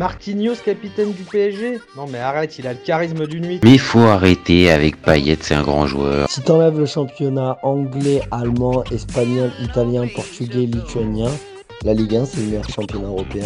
Marquinhos, 0.00 0.62
capitaine 0.64 1.12
du 1.12 1.24
PSG 1.24 1.78
Non 1.94 2.06
mais 2.06 2.20
arrête, 2.20 2.58
il 2.58 2.66
a 2.66 2.72
le 2.72 2.78
charisme 2.78 3.26
d'une 3.26 3.44
nuit. 3.44 3.60
Mais 3.62 3.72
il 3.72 3.78
faut 3.78 3.98
arrêter 3.98 4.70
avec 4.70 4.96
Payet, 5.02 5.36
c'est 5.42 5.54
un 5.54 5.62
grand 5.62 5.86
joueur. 5.86 6.26
Si 6.26 6.42
t'enlèves 6.42 6.78
le 6.78 6.86
championnat 6.86 7.58
anglais, 7.62 8.22
allemand, 8.30 8.82
espagnol, 8.84 9.50
italien, 9.60 10.08
portugais, 10.08 10.64
lituanien, 10.64 11.28
la 11.84 11.92
Ligue 11.92 12.16
1 12.16 12.24
c'est 12.24 12.40
le 12.40 12.46
meilleur 12.46 12.66
championnat 12.70 13.08
européen. 13.08 13.44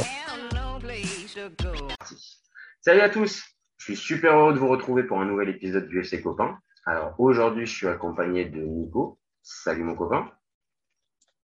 Salut 2.82 3.00
à 3.00 3.08
tous, 3.08 3.42
je 3.78 3.84
suis 3.84 3.96
super 3.96 4.38
heureux 4.38 4.54
de 4.54 4.58
vous 4.60 4.68
retrouver 4.68 5.02
pour 5.02 5.20
un 5.20 5.24
nouvel 5.24 5.48
épisode 5.48 5.88
du 5.88 5.98
FC 6.02 6.22
Copain. 6.22 6.56
Alors 6.86 7.16
aujourd'hui 7.18 7.66
je 7.66 7.74
suis 7.74 7.88
accompagné 7.88 8.44
de 8.44 8.60
Nico. 8.60 9.18
Salut 9.42 9.82
mon 9.82 9.96
copain. 9.96 10.30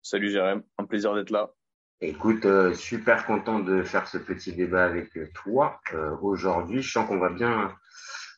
Salut 0.02 0.30
Jérém, 0.30 0.62
un 0.76 0.84
plaisir 0.84 1.14
d'être 1.14 1.30
là. 1.30 1.54
Écoute, 2.02 2.46
euh, 2.46 2.72
super 2.72 3.26
content 3.26 3.58
de 3.58 3.82
faire 3.82 4.08
ce 4.08 4.16
petit 4.16 4.54
débat 4.54 4.86
avec 4.86 5.10
toi 5.34 5.80
euh, 5.92 6.16
aujourd'hui. 6.22 6.80
Je 6.80 6.90
sens 6.90 7.06
qu'on 7.06 7.18
va 7.18 7.28
bien, 7.28 7.74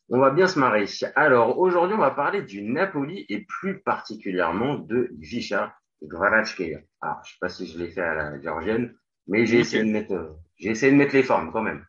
on 0.09 0.19
va 0.19 0.31
bien 0.31 0.49
se 0.49 0.59
marrer. 0.59 0.87
Alors 1.15 1.61
aujourd'hui, 1.61 1.95
on 1.95 2.01
va 2.01 2.11
parler 2.11 2.43
du 2.43 2.63
Napoli 2.63 3.25
et 3.29 3.45
plus 3.47 3.81
particulièrement 3.81 4.79
de 4.79 5.11
Visha 5.17 5.77
Kvaratskhelia. 6.11 6.81
Alors, 7.01 7.21
je 7.25 7.31
sais 7.31 7.39
pas 7.41 7.49
si 7.49 7.69
je 7.69 7.79
l'ai 7.79 7.89
fait 7.89 8.01
à 8.01 8.15
la 8.15 8.41
georgienne, 8.41 8.97
mais 9.29 9.47
j'ai 9.47 9.61
essayé 9.61 9.85
de 9.85 9.91
mettre, 9.91 10.13
euh, 10.13 10.33
j'ai 10.57 10.71
essayé 10.71 10.91
de 10.91 10.97
mettre 10.97 11.15
les 11.15 11.23
formes 11.23 11.53
quand 11.53 11.63
même. 11.63 11.87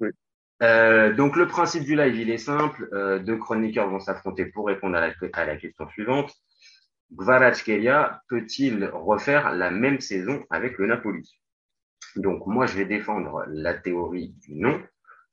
Oui. 0.00 0.10
Euh, 0.62 1.12
donc 1.12 1.36
le 1.36 1.48
principe 1.48 1.82
du 1.82 1.96
live, 1.96 2.16
il 2.16 2.30
est 2.30 2.38
simple. 2.38 2.88
Euh, 2.92 3.18
deux 3.18 3.36
chroniqueurs 3.36 3.90
vont 3.90 3.98
s'affronter 3.98 4.46
pour 4.46 4.68
répondre 4.68 4.96
à 4.96 5.00
la, 5.00 5.12
à 5.32 5.44
la 5.44 5.56
question 5.56 5.88
suivante. 5.88 6.32
Kvaratskhelia 7.14 8.22
peut-il 8.28 8.84
refaire 8.86 9.54
la 9.54 9.70
même 9.70 10.00
saison 10.00 10.44
avec 10.50 10.78
le 10.78 10.86
Napoli? 10.86 11.40
Donc 12.16 12.46
moi, 12.46 12.66
je 12.66 12.76
vais 12.78 12.86
défendre 12.86 13.44
la 13.48 13.74
théorie 13.74 14.34
du 14.40 14.54
non, 14.54 14.82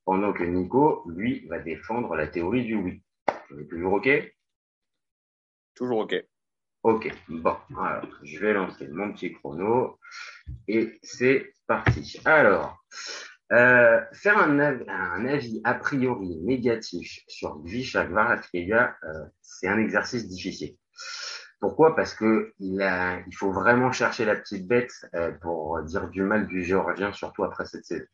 pendant 0.06 0.34
que 0.34 0.44
Nico, 0.44 1.04
lui, 1.08 1.48
va 1.48 1.60
défendre 1.60 2.16
la 2.16 2.28
théorie 2.28 2.66
du 2.66 2.76
oui. 2.76 3.04
Toujours 3.70 3.94
OK? 3.94 4.10
Toujours 5.76 6.00
OK. 6.00 6.16
Ok, 6.84 7.10
bon, 7.30 7.56
alors 7.78 8.06
je 8.24 8.40
vais 8.40 8.54
lancer 8.54 8.90
mon 8.90 9.14
petit 9.14 9.32
chrono 9.32 9.98
et 10.68 11.00
c'est 11.02 11.54
parti. 11.66 12.20
Alors, 12.26 12.84
euh, 13.54 14.02
faire 14.12 14.38
un, 14.38 14.60
av 14.60 14.84
un, 14.90 15.26
avis 15.26 15.62
a 15.64 15.76
priori 15.76 16.36
négatif 16.42 17.22
sur 17.28 17.62
Visha 17.62 18.06
Kvaratskhelia, 18.06 18.98
euh, 19.04 19.26
c'est 19.42 19.68
un 19.68 19.80
exercice 19.80 20.28
difficile. 20.28 20.76
Pourquoi? 21.64 21.96
Parce 21.96 22.14
que 22.14 22.54
il, 22.60 23.36
faut 23.38 23.54
vraiment 23.54 23.94
chercher 23.94 24.26
la 24.26 24.36
petite 24.36 24.68
bête 24.68 24.92
euh, 25.16 25.32
pour 25.32 25.82
dire 25.84 26.10
du 26.10 26.22
mal 26.22 26.46
du 26.46 26.62
géorgien, 26.62 27.14
surtout 27.14 27.46
après 27.46 27.64
cette 27.66 27.86
saison. 27.86 28.06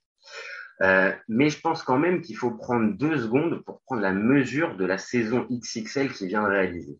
Euh, 0.83 1.11
mais 1.27 1.49
je 1.49 1.59
pense 1.59 1.81
quand 1.81 1.97
même 1.97 2.21
qu'il 2.21 2.37
faut 2.37 2.51
prendre 2.51 2.95
deux 2.95 3.17
secondes 3.17 3.63
pour 3.65 3.81
prendre 3.81 4.03
la 4.03 4.13
mesure 4.13 4.77
de 4.77 4.85
la 4.85 4.99
saison 4.99 5.47
XXL 5.49 6.13
qu'il 6.13 6.27
vient 6.27 6.43
de 6.43 6.49
réaliser. 6.49 6.99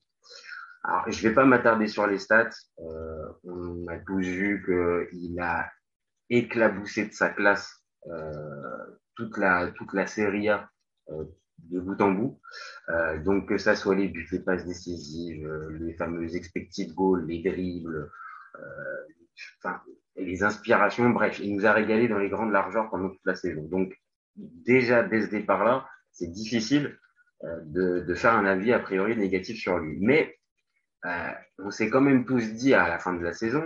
Alors, 0.83 1.03
je 1.11 1.21
vais 1.21 1.35
pas 1.35 1.45
m'attarder 1.45 1.87
sur 1.87 2.07
les 2.07 2.17
stats. 2.17 2.49
Euh, 2.79 3.27
on 3.43 3.85
a 3.87 3.99
tous 3.99 4.25
vu 4.25 4.65
qu'il 4.65 5.39
a 5.39 5.71
éclaboussé 6.31 7.05
de 7.05 7.13
sa 7.13 7.29
classe 7.29 7.85
toute 9.15 9.37
la 9.37 9.69
toute 9.75 9.93
la 9.93 10.07
Serie 10.07 10.49
A 10.49 10.67
de 11.69 11.79
bout 11.79 11.99
en 12.01 12.11
bout. 12.11 12.39
Euh, 12.89 13.19
donc 13.19 13.47
que 13.47 13.57
ça 13.57 13.75
soit 13.75 13.95
les 13.95 14.07
buts, 14.07 14.27
les 14.31 14.39
passes 14.39 14.65
décisives, 14.65 15.45
euh, 15.45 15.77
les 15.79 15.93
fameux 15.93 16.35
expected 16.35 16.93
goals, 16.93 17.25
les 17.27 17.41
dribbles, 17.41 18.11
euh, 18.55 19.71
les 20.15 20.43
inspirations, 20.43 21.09
bref, 21.09 21.39
il 21.39 21.55
nous 21.55 21.65
a 21.65 21.73
régalé 21.73 22.07
dans 22.07 22.17
les 22.17 22.29
grandes 22.29 22.51
largeurs 22.51 22.89
pendant 22.89 23.09
toute 23.09 23.25
la 23.25 23.35
saison. 23.35 23.63
Donc 23.63 23.93
déjà 24.35 25.03
dès 25.03 25.21
ce 25.21 25.29
départ-là, 25.29 25.87
c'est 26.11 26.31
difficile 26.31 26.97
de, 27.43 28.01
de, 28.01 28.13
faire 28.15 28.33
un 28.33 28.45
avis 28.45 28.73
a 28.73 28.79
priori 28.79 29.15
négatif 29.15 29.57
sur 29.57 29.77
lui. 29.77 29.97
Mais 30.01 30.37
on 31.57 31.71
s'est 31.71 31.89
quand 31.89 32.01
même 32.01 32.25
tous 32.25 32.51
dit 32.53 32.73
à 32.73 32.89
la 32.89 32.99
fin 32.99 33.13
de 33.13 33.23
la 33.23 33.31
saison 33.31 33.63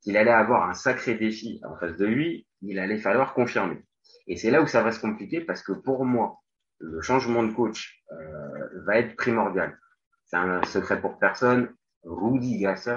qu'il 0.00 0.16
allait 0.16 0.32
avoir 0.32 0.68
un 0.68 0.74
sacré 0.74 1.14
défi 1.14 1.60
en 1.64 1.76
face 1.76 1.96
de 1.96 2.06
lui, 2.06 2.48
il 2.62 2.80
allait 2.80 2.98
falloir 2.98 3.34
confirmer. 3.34 3.84
Et 4.26 4.36
c'est 4.36 4.50
là 4.50 4.62
où 4.62 4.66
ça 4.66 4.82
va 4.82 4.92
se 4.92 5.00
compliquer 5.00 5.40
parce 5.40 5.62
que 5.62 5.72
pour 5.72 6.04
moi, 6.04 6.41
le 6.82 7.00
changement 7.00 7.44
de 7.44 7.52
coach 7.52 8.02
euh, 8.12 8.68
va 8.84 8.98
être 8.98 9.16
primordial. 9.16 9.78
C'est 10.26 10.36
un 10.36 10.62
secret 10.64 11.00
pour 11.00 11.18
personne. 11.18 11.72
Rudy 12.04 12.58
Gasser, 12.58 12.96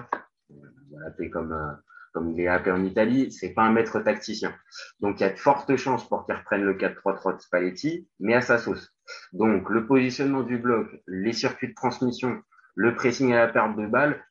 on 0.50 1.00
va 1.00 1.30
comme 1.30 1.54
euh, 1.54 1.74
comme 2.16 2.32
il 2.32 2.40
est 2.40 2.48
appelé 2.48 2.72
en 2.72 2.84
Italie, 2.86 3.30
c'est 3.30 3.54
pas 3.54 3.64
un 3.64 3.74
maître 3.74 4.00
tacticien. 4.00 4.56
Donc 5.02 5.20
il 5.20 5.24
y 5.24 5.26
a 5.26 5.32
de 5.32 5.38
fortes 5.38 5.76
chances 5.76 6.08
pour 6.08 6.26
qu'il 6.26 6.34
reprenne 6.34 6.64
le 6.64 6.76
4-3-3 6.76 7.36
de 7.36 7.42
Spalletti, 7.42 8.08
mais 8.22 8.34
à 8.34 8.40
sa 8.40 8.58
sauce. 8.58 8.96
Donc 9.34 9.70
le 9.70 9.86
positionnement 9.86 10.42
du 10.42 10.58
bloc, 10.58 10.88
les 11.08 11.34
circuits 11.34 11.68
de 11.68 11.74
transmission, 11.74 12.42
le 12.74 12.96
pressing 12.96 13.34
à 13.34 13.46
la 13.46 13.48
perte 13.50 13.76
de 13.76 13.86
balle, 13.86 14.24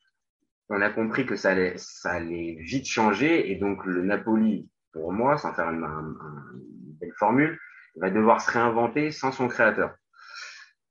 on 0.69 0.81
a 0.81 0.89
compris 0.89 1.27
que 1.27 1.35
ça 1.35 1.51
allait, 1.51 1.75
ça 1.77 2.13
allait 2.13 2.57
vite 2.59 2.87
changer 2.87 3.51
et 3.51 3.55
donc 3.55 3.85
le 3.85 4.01
Napoli, 4.01 4.67
pour 4.91 5.13
moi, 5.13 5.37
sans 5.37 5.53
faire 5.53 5.69
une, 5.69 5.83
une 5.83 6.97
belle 6.99 7.13
formule, 7.19 7.59
va 7.97 8.09
devoir 8.09 8.41
se 8.41 8.51
réinventer 8.51 9.11
sans 9.11 9.31
son 9.31 9.47
créateur. 9.47 9.95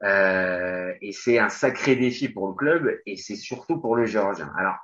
Euh, 0.02 0.92
et 1.00 1.12
c'est 1.12 1.38
un 1.38 1.48
sacré 1.48 1.96
défi 1.96 2.28
pour 2.28 2.48
le 2.48 2.54
club 2.54 2.98
et 3.06 3.16
c'est 3.16 3.36
surtout 3.36 3.80
pour 3.80 3.96
le 3.96 4.06
Géorgien. 4.06 4.52
Alors, 4.58 4.76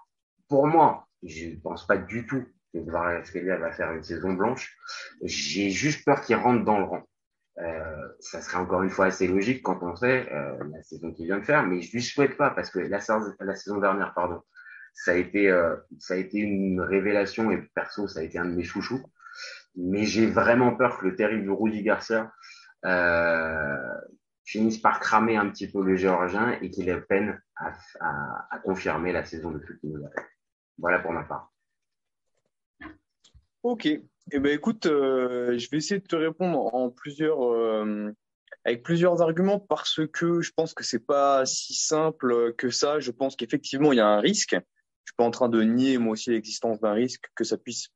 pour 0.48 0.66
moi, 0.66 1.06
je 1.22 1.48
ne 1.48 1.56
pense 1.56 1.86
pas 1.86 1.98
du 1.98 2.26
tout 2.26 2.44
que 2.72 2.78
Kvaratskhelia 2.78 3.56
va 3.56 3.72
faire 3.72 3.92
une 3.92 4.02
saison 4.02 4.32
blanche. 4.32 4.76
J'ai 5.22 5.70
juste 5.70 6.04
peur 6.04 6.22
qu'il 6.22 6.36
rentre 6.36 6.64
dans 6.64 6.78
le 6.78 6.84
rang. 6.84 7.02
Euh, 7.58 8.08
ça 8.20 8.40
serait 8.40 8.58
encore 8.58 8.82
une 8.82 8.90
fois 8.90 9.06
assez 9.06 9.26
logique 9.26 9.62
quand 9.62 9.82
on 9.82 9.94
sait 9.94 10.32
euh, 10.32 10.56
la 10.72 10.82
saison 10.82 11.12
qu'il 11.12 11.26
vient 11.26 11.38
de 11.38 11.44
faire, 11.44 11.66
mais 11.66 11.82
je 11.82 11.92
lui 11.92 12.02
souhaite 12.02 12.36
pas 12.36 12.50
parce 12.50 12.70
que 12.70 12.78
la, 12.78 13.00
la 13.40 13.54
saison 13.56 13.78
dernière, 13.78 14.14
pardon, 14.14 14.40
ça 14.94 15.12
a 15.12 15.14
été 15.14 15.50
euh, 15.50 15.76
ça 15.98 16.14
a 16.14 16.16
été 16.16 16.38
une 16.38 16.80
révélation 16.80 17.50
et 17.50 17.58
perso 17.74 18.08
ça 18.08 18.20
a 18.20 18.22
été 18.22 18.38
un 18.38 18.46
de 18.46 18.54
mes 18.54 18.64
chouchous 18.64 19.02
mais 19.76 20.04
j'ai 20.04 20.26
vraiment 20.26 20.74
peur 20.76 20.98
que 20.98 21.06
le 21.06 21.16
terrible 21.16 21.50
Rudy 21.50 21.82
Garcia 21.82 22.32
euh, 22.84 23.76
finisse 24.44 24.78
par 24.78 25.00
cramer 25.00 25.36
un 25.36 25.48
petit 25.50 25.70
peu 25.70 25.82
le 25.84 25.96
géorgien 25.96 26.58
et 26.60 26.70
qu'il 26.70 26.88
ait 26.88 27.00
peine 27.00 27.40
à, 27.56 28.58
confirmer 28.64 29.12
la 29.12 29.24
saison 29.24 29.50
de 29.50 29.58
foot 29.60 29.76
Voilà 30.78 30.98
pour 30.98 31.12
ma 31.12 31.24
part. 31.24 31.52
Ok. 33.62 33.86
Eh 34.32 34.38
ben 34.38 34.52
écoute, 34.52 34.86
euh, 34.86 35.58
je 35.58 35.68
vais 35.70 35.78
essayer 35.78 36.00
de 36.00 36.06
te 36.06 36.16
répondre 36.16 36.74
en 36.74 36.90
plusieurs, 36.90 37.42
euh, 37.44 38.14
avec 38.64 38.82
plusieurs 38.82 39.22
arguments 39.22 39.58
parce 39.58 40.00
que 40.12 40.40
je 40.40 40.52
pense 40.52 40.72
que 40.72 40.84
c'est 40.84 41.04
pas 41.04 41.44
si 41.46 41.74
simple 41.74 42.54
que 42.54 42.70
ça. 42.70 43.00
Je 43.00 43.10
pense 43.10 43.36
qu'effectivement 43.36 43.92
il 43.92 43.96
y 43.96 44.00
a 44.00 44.06
un 44.06 44.20
risque. 44.20 44.54
Je 44.54 45.12
suis 45.12 45.16
pas 45.16 45.24
en 45.24 45.30
train 45.30 45.48
de 45.48 45.62
nier 45.62 45.98
moi 45.98 46.12
aussi 46.12 46.30
l'existence 46.30 46.80
d'un 46.80 46.92
risque 46.92 47.30
que 47.34 47.44
ça 47.44 47.56
puisse 47.56 47.88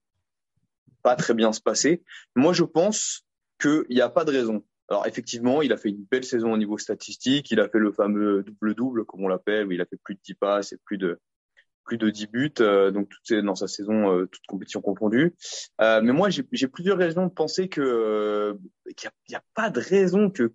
pas 1.05 1.15
très 1.15 1.35
bien 1.35 1.53
se 1.53 1.61
passer. 1.61 2.03
Moi, 2.35 2.53
je 2.53 2.65
pense 2.65 3.25
qu'il 3.61 3.85
n'y 3.91 4.01
a 4.01 4.09
pas 4.09 4.25
de 4.25 4.33
raison. 4.33 4.65
Alors 4.89 5.07
effectivement, 5.07 5.63
il 5.63 5.73
a 5.73 5.77
fait 5.77 5.91
une 5.91 6.05
belle 6.11 6.25
saison 6.25 6.53
au 6.53 6.57
niveau 6.57 6.79
statistique. 6.79 7.51
Il 7.51 7.61
a 7.61 7.69
fait 7.69 7.79
le 7.79 7.93
fameux 7.93 8.43
double-double, 8.43 9.05
comme 9.05 9.23
on 9.23 9.29
l'appelle, 9.29 9.67
où 9.67 9.73
il 9.73 9.81
a 9.81 9.87
fait 9.87 9.99
plus 10.03 10.15
de 10.15 10.21
10 10.25 10.35
passes 10.35 10.73
et 10.73 10.79
plus 10.85 10.99
de 10.99 11.21
plus 11.85 11.99
de 11.99 12.09
10 12.09 12.29
buts, 12.29 12.55
euh, 12.61 12.91
donc 12.91 13.11
tout 13.11 13.43
dans 13.43 13.55
sa 13.55 13.69
saison, 13.69 14.11
euh, 14.11 14.27
toute 14.27 14.47
compétition 14.47 14.81
confondue. 14.81 15.35
Euh, 15.83 16.01
mais 16.03 16.13
moi, 16.13 16.31
j'ai 16.31 16.69
plusieurs 16.69 16.97
raisons 16.97 17.27
de 17.27 17.31
penser 17.31 17.69
euh, 17.77 18.55
qu'il 18.97 19.11
n'y 19.29 19.37
a, 19.37 19.43
pas 19.55 19.69
de 19.69 19.81
raison 19.81 20.31
que 20.31 20.55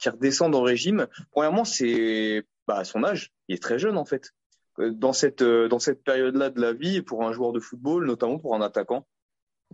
qu'il 0.00 0.10
redescende 0.10 0.56
en 0.56 0.62
régime. 0.62 1.06
Premièrement, 1.30 1.64
c'est 1.64 2.44
bah, 2.66 2.82
son 2.84 3.04
âge. 3.04 3.32
Il 3.46 3.54
est 3.54 3.62
très 3.62 3.78
jeune 3.78 3.96
en 3.96 4.04
fait. 4.04 4.30
Dans 4.78 5.12
cette 5.12 5.42
dans 5.44 5.78
cette 5.78 6.02
période-là 6.02 6.50
de 6.50 6.60
la 6.60 6.72
vie, 6.72 7.02
pour 7.02 7.24
un 7.24 7.32
joueur 7.32 7.52
de 7.52 7.60
football, 7.60 8.06
notamment 8.06 8.38
pour 8.38 8.56
un 8.56 8.62
attaquant, 8.62 9.06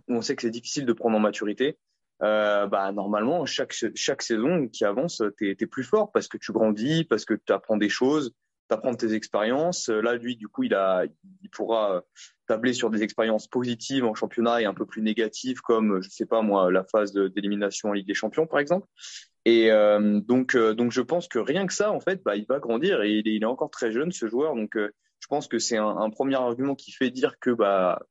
on 0.07 0.21
sait 0.21 0.35
que 0.35 0.41
c'est 0.41 0.49
difficile 0.49 0.85
de 0.85 0.93
prendre 0.93 1.17
en 1.17 1.19
maturité, 1.19 1.77
euh, 2.23 2.65
bah 2.67 2.91
normalement 2.91 3.45
chaque 3.45 3.75
chaque 3.93 4.23
saison 4.23 4.67
qui 4.67 4.85
avance, 4.85 5.21
t'es 5.37 5.55
es 5.59 5.65
plus 5.67 5.83
fort 5.83 6.11
parce 6.11 6.27
que 6.27 6.37
tu 6.37 6.51
grandis, 6.51 7.03
parce 7.03 7.25
que 7.25 7.35
tu 7.35 7.53
apprends 7.53 7.77
des 7.77 7.89
choses, 7.89 8.33
tu 8.69 8.73
apprends 8.73 8.95
tes 8.95 9.13
expériences. 9.13 9.89
Là, 9.89 10.15
lui, 10.15 10.35
du 10.35 10.47
coup, 10.47 10.63
il 10.63 10.73
a, 10.73 11.05
il 11.41 11.49
pourra 11.49 12.03
tabler 12.47 12.73
sur 12.73 12.89
des 12.89 13.03
expériences 13.03 13.47
positives 13.47 14.05
en 14.05 14.15
championnat 14.15 14.61
et 14.61 14.65
un 14.65 14.73
peu 14.73 14.85
plus 14.85 15.01
négatives, 15.01 15.61
comme 15.61 16.01
je 16.01 16.09
sais 16.09 16.25
pas 16.25 16.41
moi, 16.41 16.71
la 16.71 16.83
phase 16.83 17.13
d'élimination 17.13 17.89
en 17.89 17.93
Ligue 17.93 18.07
des 18.07 18.13
Champions, 18.13 18.47
par 18.47 18.59
exemple. 18.59 18.87
Et 19.45 19.71
euh, 19.71 20.19
donc, 20.19 20.55
euh, 20.55 20.73
donc 20.73 20.91
je 20.91 21.01
pense 21.01 21.29
que 21.29 21.39
rien 21.39 21.67
que 21.67 21.73
ça, 21.73 21.91
en 21.91 22.01
fait, 22.01 22.21
bah, 22.23 22.35
il 22.35 22.45
va 22.49 22.59
grandir 22.59 23.01
et 23.01 23.11
il 23.11 23.27
est, 23.29 23.35
il 23.35 23.43
est 23.43 23.45
encore 23.45 23.69
très 23.69 23.91
jeune 23.91 24.11
ce 24.11 24.27
joueur. 24.27 24.55
Donc, 24.55 24.75
euh, 24.75 24.91
je 25.21 25.27
pense 25.27 25.47
que 25.47 25.57
c'est 25.57 25.77
un, 25.77 25.87
un, 25.87 26.09
premier 26.09 26.35
argument 26.35 26.75
qui 26.75 26.91
fait 26.91 27.11
dire 27.11 27.39
que 27.39 27.51
bah 27.51 28.01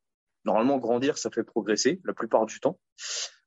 normalement 0.47 0.79
grandir 0.79 1.19
ça 1.19 1.31
fait 1.31 1.45
progresser 1.45 2.01
la 2.05 2.15
plupart 2.15 2.47
du 2.47 2.61
temps. 2.61 2.79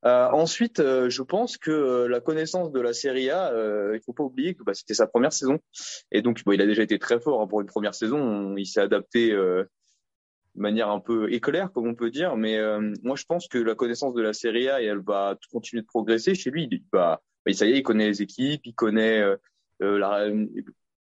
Euh, 0.06 0.30
ensuite, 0.30 0.80
euh, 0.80 1.10
je 1.10 1.24
pense 1.24 1.57
que 1.57 1.72
euh, 1.72 2.07
la 2.07 2.22
connaissance 2.22 2.72
de 2.72 2.80
la 2.80 2.94
Serie 2.94 3.30
A, 3.31 3.51
euh, 3.51 3.98
il 3.98 4.01
faut 4.01 4.13
pas 4.13 4.24
oublier 4.24 4.54
que 4.56 4.63
bah, 4.63 4.74
c'était 4.74 4.94
sa 4.94 5.07
première 5.07 5.34
saison 5.34 5.60
et 6.12 6.22
donc 6.22 6.42
bon, 6.46 6.54
il 6.54 6.62
a 6.62 6.66
déjà 6.66 6.84
été 6.84 7.00
très 7.00 7.19
fort 7.19 7.42
hein, 7.42 7.48
pour 7.48 7.60
une 7.62 7.68
première 7.68 7.96
saison. 7.96 8.56
Il 8.56 8.66
s'est 8.66 8.80
adapté 8.80 9.36
de 10.56 10.62
manière 10.62 10.90
un 10.90 11.00
peu 11.00 11.31
éclair, 11.31 11.72
comme 11.72 11.88
on 11.88 11.96
peut 11.96 12.10
dire. 12.10 12.36
Mais 12.36 12.57
euh, 12.57 12.94
moi, 13.04 13.16
je 13.16 13.25
pense 13.25 13.48
que 13.48 13.57
la 13.57 13.75
connaissance 13.75 14.13
de 14.13 14.22
la 14.22 14.34
Serie 14.34 14.69
A, 14.69 14.81
elle 14.81 15.00
va 15.00 15.38
continuer 15.51 15.81
de 15.81 15.88
progresser 15.88 16.36
chez 16.36 16.51
lui. 16.51 16.68
Il, 16.69 16.84
bah, 16.92 17.22
ça 17.51 17.66
y 17.66 17.72
est, 17.72 17.78
il 17.78 17.84
connaît 17.84 18.07
les 18.07 18.22
équipes, 18.22 18.62
il 18.66 18.74
connaît 18.74 19.22
euh, 19.22 19.38
euh, 19.81 19.98
la, 19.98 20.28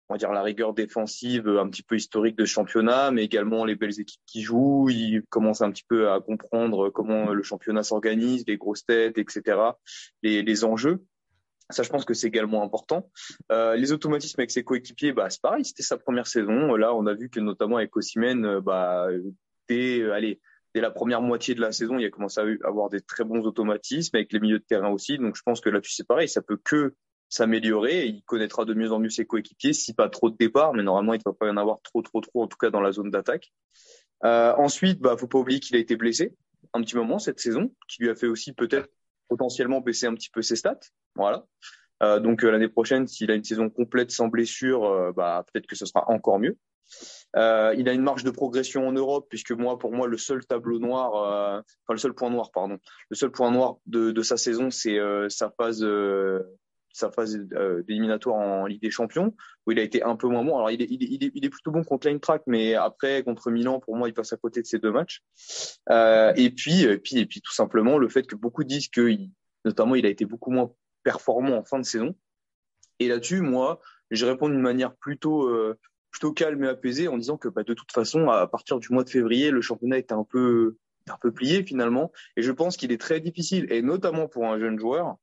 on 0.09 0.15
va 0.15 0.19
dire 0.19 0.33
la 0.33 0.43
rigueur 0.43 0.73
défensive 0.73 1.49
un 1.49 1.69
petit 1.69 1.83
peu 1.83 1.97
historique 1.97 2.37
de 2.37 2.45
championnat, 2.45 3.11
mais 3.11 3.25
également 3.25 3.65
les 3.65 3.77
belles 3.77 4.01
équipes 4.01 4.23
qui 4.27 4.43
jouent. 4.43 4.89
Il 4.89 5.23
commence 5.29 5.61
un 5.61 5.71
petit 5.71 5.85
peu 5.87 6.11
à 6.11 6.21
comprendre 6.21 6.91
comment 6.91 7.33
le 7.33 7.43
championnat 7.43 7.83
s'organise, 7.83 8.45
les 8.47 8.57
grosses 8.57 8.87
têtes, 8.87 9.19
etc., 9.19 9.59
les, 10.23 10.43
les 10.43 10.65
enjeux. 10.65 11.05
Ça, 11.71 11.83
je 11.83 11.91
pense 11.91 12.07
que 12.07 12.15
c'est 12.15 12.29
également 12.29 12.63
important. 12.63 13.11
Euh, 13.53 13.77
les 13.77 13.93
automatismes 13.93 14.41
avec 14.41 14.51
ses 14.51 14.65
coéquipiers, 14.65 15.13
bah, 15.13 15.29
c'est 15.29 15.43
pareil, 15.43 15.67
c'était 15.67 15.83
sa 15.83 15.99
première 15.99 16.27
saison. 16.27 16.75
Là, 16.77 16.95
on 16.95 17.07
a 17.07 17.13
vu 17.13 17.29
que 17.29 17.41
notamment 17.41 17.77
avec 17.77 17.95
Osimhen, 17.95 18.61
bah, 18.61 19.09
dès, 19.69 20.11
allez, 20.11 20.41
dès 20.75 20.81
la 20.81 20.91
première 20.91 21.21
moitié 21.21 21.55
de 21.55 21.61
la 21.61 21.73
saison, 21.73 21.99
il 21.99 22.07
a 22.07 22.11
commencé 22.11 22.41
à 22.41 22.45
avoir 22.67 22.89
des 22.89 23.03
très 23.03 23.25
bons 23.25 23.45
automatismes 23.45 24.17
avec 24.17 24.33
les 24.33 24.41
milieux 24.41 24.61
de 24.61 24.65
terrain 24.65 24.89
aussi. 24.89 25.19
Donc, 25.19 25.37
je 25.37 25.43
pense 25.43 25.61
que 25.61 25.69
là-dessus, 25.69 25.93
c'est 25.93 26.07
pareil, 26.07 26.29
ça 26.29 26.41
peut 26.41 26.59
que 26.65 26.95
s'améliorer. 27.29 28.07
Il 28.07 28.23
connaîtra 28.23 28.65
de 28.65 28.75
mieux 28.75 28.93
en 28.93 28.99
mieux 28.99 29.11
ses 29.11 29.27
coéquipiers, 29.27 29.73
si 29.73 29.95
pas 29.95 30.09
trop 30.09 30.31
de 30.31 30.37
départ, 30.37 30.75
mais 30.75 30.83
normalement, 30.83 31.15
il 31.15 31.19
ne 31.19 31.31
va 31.31 31.33
pas 31.33 31.47
y 31.47 31.51
en 31.51 31.57
avoir 31.57 31.81
trop, 31.83 32.03
trop, 32.03 32.21
trop, 32.21 32.43
en 32.43 32.47
tout 32.47 32.59
cas 32.59 32.71
dans 32.71 32.81
la 32.81 32.93
zone 32.93 33.11
d'attaque. 33.11 33.53
Euh, 34.25 34.55
ensuite, 34.57 35.01
bah, 35.01 35.17
faut 35.17 35.29
pas 35.29 35.39
oublier 35.39 35.61
qu'il 35.61 35.77
a 35.77 35.79
été 35.79 35.97
blessé 35.97 36.35
un 36.75 36.83
petit 36.83 36.97
moment 36.97 37.19
cette 37.19 37.41
saison, 37.41 37.71
qui 37.89 38.03
lui 38.03 38.11
a 38.11 38.15
fait 38.15 38.27
aussi 38.27 38.53
peut-être 38.53 38.89
potentiellement 39.29 39.81
baisser 39.81 40.07
un 40.07 40.15
petit 40.15 40.31
peu 40.31 40.43
ses 40.43 40.57
stats. 40.57 40.81
Voilà. 41.15 41.47
Euh, 42.03 42.21
donc 42.21 42.45
euh, 42.45 42.51
l'année 42.51 42.69
prochaine, 42.69 43.07
s'il 43.07 43.31
a 43.31 43.35
une 43.35 43.45
saison 43.45 43.71
complète 43.71 44.11
sans 44.11 44.29
blessure, 44.29 44.85
euh, 44.85 45.13
bah, 45.13 45.45
peut-être 45.53 45.67
que 45.67 45.77
ce 45.77 45.87
sera 45.87 46.09
encore 46.11 46.39
mieux. 46.39 46.57
Euh, 47.37 47.75
il 47.77 47.89
a 47.89 47.93
une 47.93 48.03
marge 48.03 48.25
de 48.25 48.31
progression 48.31 48.89
en 48.89 48.93
Europe, 48.93 49.27
puisque 49.29 49.53
moi, 49.53 49.79
pour 49.79 49.93
moi, 49.93 50.07
le 50.07 50.17
seul 50.17 50.47
tableau 50.47 50.79
noir, 50.79 51.15
euh, 51.15 51.59
enfin 51.59 51.93
le 51.93 51.99
seul 51.99 52.15
point 52.15 52.31
noir, 52.31 52.51
pardon, 52.51 52.79
le 53.11 53.17
seul 53.17 53.31
point 53.31 53.51
noir 53.51 53.77
de, 53.87 54.11
de 54.11 54.23
sa 54.23 54.39
saison, 54.39 54.71
c'est 54.71 54.99
sa 55.29 55.51
phase 55.51 55.85
sa 56.99 57.11
phase 57.11 57.39
euh, 57.53 57.83
d'éliminatoire 57.83 58.37
en 58.37 58.67
Ligue 58.67 58.83
des 58.83 58.91
Champions, 58.91 59.35
où 59.67 59.73
il 59.73 59.79
a 59.79 59.83
été 59.83 60.03
un 60.03 60.17
peu 60.17 60.29
moins 60.29 60.45
bon. 60.45 60.57
Alors, 60.57 60.71
il 60.71 60.83
est, 60.83 61.51
plutôt 61.51 61.71
bon 61.71 61.85
contre 61.85 62.09
l'Eintracht, 62.09 62.43
mais 62.47 62.75
après, 62.75 63.23
contre 63.23 63.51
Milan, 63.51 63.81
pour 63.81 63.97
moi, 63.97 64.09
il 64.09 64.15
passe 64.15 64.33
à 64.33 64.37
côté 64.37 64.61
de 64.61 64.67
ces 64.67 64.79
deux 64.79 64.93
matchs. 64.93 65.23
Euh, 65.91 66.33
et, 66.37 66.51
puis, 66.51 66.83
et, 66.83 66.99
puis, 66.99 67.19
et 67.19 67.27
puis, 67.27 67.41
tout 67.41 67.53
simplement, 67.53 67.99
le 67.99 68.09
fait 68.09 68.27
que 68.27 68.37
beaucoup 68.37 68.65
disent 68.65 68.89
que, 68.89 69.17
notamment, 69.65 69.95
il 69.95 70.07
a 70.07 70.09
été 70.09 70.25
beaucoup 70.25 70.51
moins 70.51 70.73
performant 71.03 71.57
en 71.57 71.65
fin 71.65 71.79
de 71.79 71.85
saison. 71.85 72.15
Et 72.99 73.09
là-dessus, 73.09 73.41
moi, 73.41 73.81
je 74.11 74.27
réponds 74.27 74.49
d'une 74.49 74.61
manière 74.61 74.95
plutôt, 74.97 75.49
euh, 75.49 75.79
plutôt 76.11 76.33
calme 76.33 76.65
et 76.65 76.69
apaisée 76.69 77.09
en 77.09 77.17
disant 77.19 77.37
que 77.37 77.49
bah, 77.49 77.63
de 77.63 77.75
toute 77.75 77.93
façon, 77.93 78.29
à 78.29 78.47
partir 78.47 78.79
du 78.79 78.89
mois 78.91 79.05
de 79.05 79.11
février, 79.11 79.51
le 79.51 79.61
championnat 79.61 79.99
était 79.99 80.15
un 80.15 80.25
peu, 80.25 80.77
un 81.09 81.17
peu 81.21 81.33
plié 81.33 81.63
finalement. 81.63 82.13
Et 82.37 82.43
je 82.43 82.53
pense 82.53 82.77
qu'il 82.77 82.93
est 82.93 83.01
très 83.01 83.21
difficile, 83.21 83.67
et 83.71 83.83
notamment 83.83 84.29
pour 84.29 84.47
un 84.47 84.59
jeune 84.59 84.79
joueur, 84.79 85.17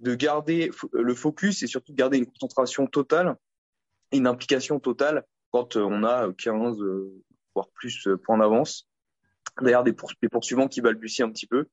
de 0.00 0.14
garder 0.14 0.70
le 0.92 1.14
focus 1.14 1.62
et 1.62 1.66
surtout 1.66 1.92
de 1.92 1.96
garder 1.96 2.18
une 2.18 2.26
concentration 2.26 2.86
totale, 2.86 3.36
une 4.12 4.26
implication 4.26 4.80
totale 4.80 5.24
quand 5.50 5.76
euh, 5.76 5.82
on 5.82 6.04
a 6.04 6.32
15, 6.32 6.80
euh, 6.80 7.12
voire 7.54 7.68
plus 7.74 8.06
euh, 8.06 8.16
points 8.16 8.38
d'avance. 8.38 8.88
D'ailleurs, 9.60 9.84
des, 9.84 9.92
poursuivants 9.92 10.68
qui 10.68 10.80
balbutient 10.80 11.26
un 11.26 11.30
petit 11.30 11.46
peu. 11.46 11.66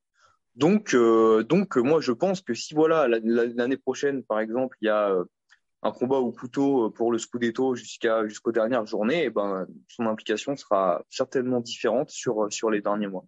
Donc, 0.56 0.96
donc 0.96 1.76
moi, 1.76 2.00
je 2.00 2.10
pense 2.10 2.40
que 2.40 2.52
si 2.52 2.74
voilà 2.74 3.06
l'année 3.06 3.76
prochaine, 3.76 4.24
par 4.24 4.40
exemple, 4.40 4.76
il 4.80 4.86
y 4.86 4.88
a 4.88 5.16
un 5.82 5.92
combat 5.92 6.16
au 6.16 6.32
couteau 6.32 6.90
pour 6.90 7.12
le 7.12 7.18
Scudetto 7.18 7.76
jusqu'à 7.76 8.26
jusqu'aux 8.26 8.50
dernières 8.50 8.84
journées, 8.84 9.26
eh 9.26 9.30
ben 9.30 9.68
son 9.86 10.06
implication 10.06 10.56
sera 10.56 11.04
certainement 11.10 11.60
différente 11.60 12.10
sur 12.10 12.52
sur 12.52 12.70
les 12.70 12.80
derniers 12.80 13.06
mois. 13.06 13.24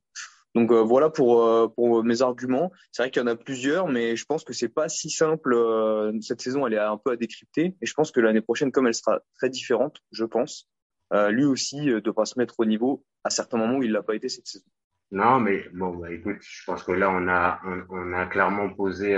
Donc 0.55 0.73
euh, 0.73 0.83
voilà 0.83 1.11
pour, 1.11 1.43
euh, 1.43 1.69
pour 1.69 2.03
mes 2.05 2.23
arguments. 2.23 2.73
C'est 2.93 3.03
vrai 3.03 3.11
qu'il 3.11 3.23
y 3.23 3.25
en 3.25 3.29
a 3.29 3.37
plusieurs, 3.37 3.89
mais 3.89 4.17
je 4.17 4.25
pense 4.25 4.45
que 4.45 4.53
c'est 4.53 4.69
pas 4.69 4.89
si 4.89 5.11
simple. 5.11 5.55
Euh, 5.55 6.13
cette 6.21 6.41
saison, 6.41 6.67
elle 6.67 6.75
est 6.75 6.79
un 6.79 6.97
peu 6.97 7.13
à 7.13 7.17
décrypter, 7.17 7.77
et 7.81 7.87
je 7.87 7.95
pense 7.95 8.11
que 8.11 8.21
l'année 8.21 8.41
prochaine, 8.41 8.73
comme 8.73 8.87
elle 8.87 8.95
sera 8.95 9.21
très 9.37 9.49
différente, 9.49 9.99
je 10.13 10.25
pense, 10.25 10.69
lui 11.13 11.45
aussi 11.45 11.87
devra 11.87 12.25
se 12.25 12.39
mettre 12.39 12.55
au 12.59 12.65
niveau 12.65 13.05
à 13.25 13.31
certains 13.31 13.59
moments 13.59 13.79
où 13.79 13.83
il 13.83 13.91
l'a 13.91 14.03
pas 14.03 14.15
été 14.15 14.29
cette 14.29 14.47
saison. 14.47 14.67
Non, 15.11 15.41
mais 15.41 15.65
bon, 15.73 15.97
bah, 15.97 16.13
écoute, 16.13 16.37
je 16.41 16.65
pense 16.65 16.85
que 16.85 16.93
là, 16.93 17.11
on 17.11 17.27
a, 17.27 17.61
on, 17.91 18.13
a 18.13 18.27
clairement 18.27 18.69
posé 18.71 19.17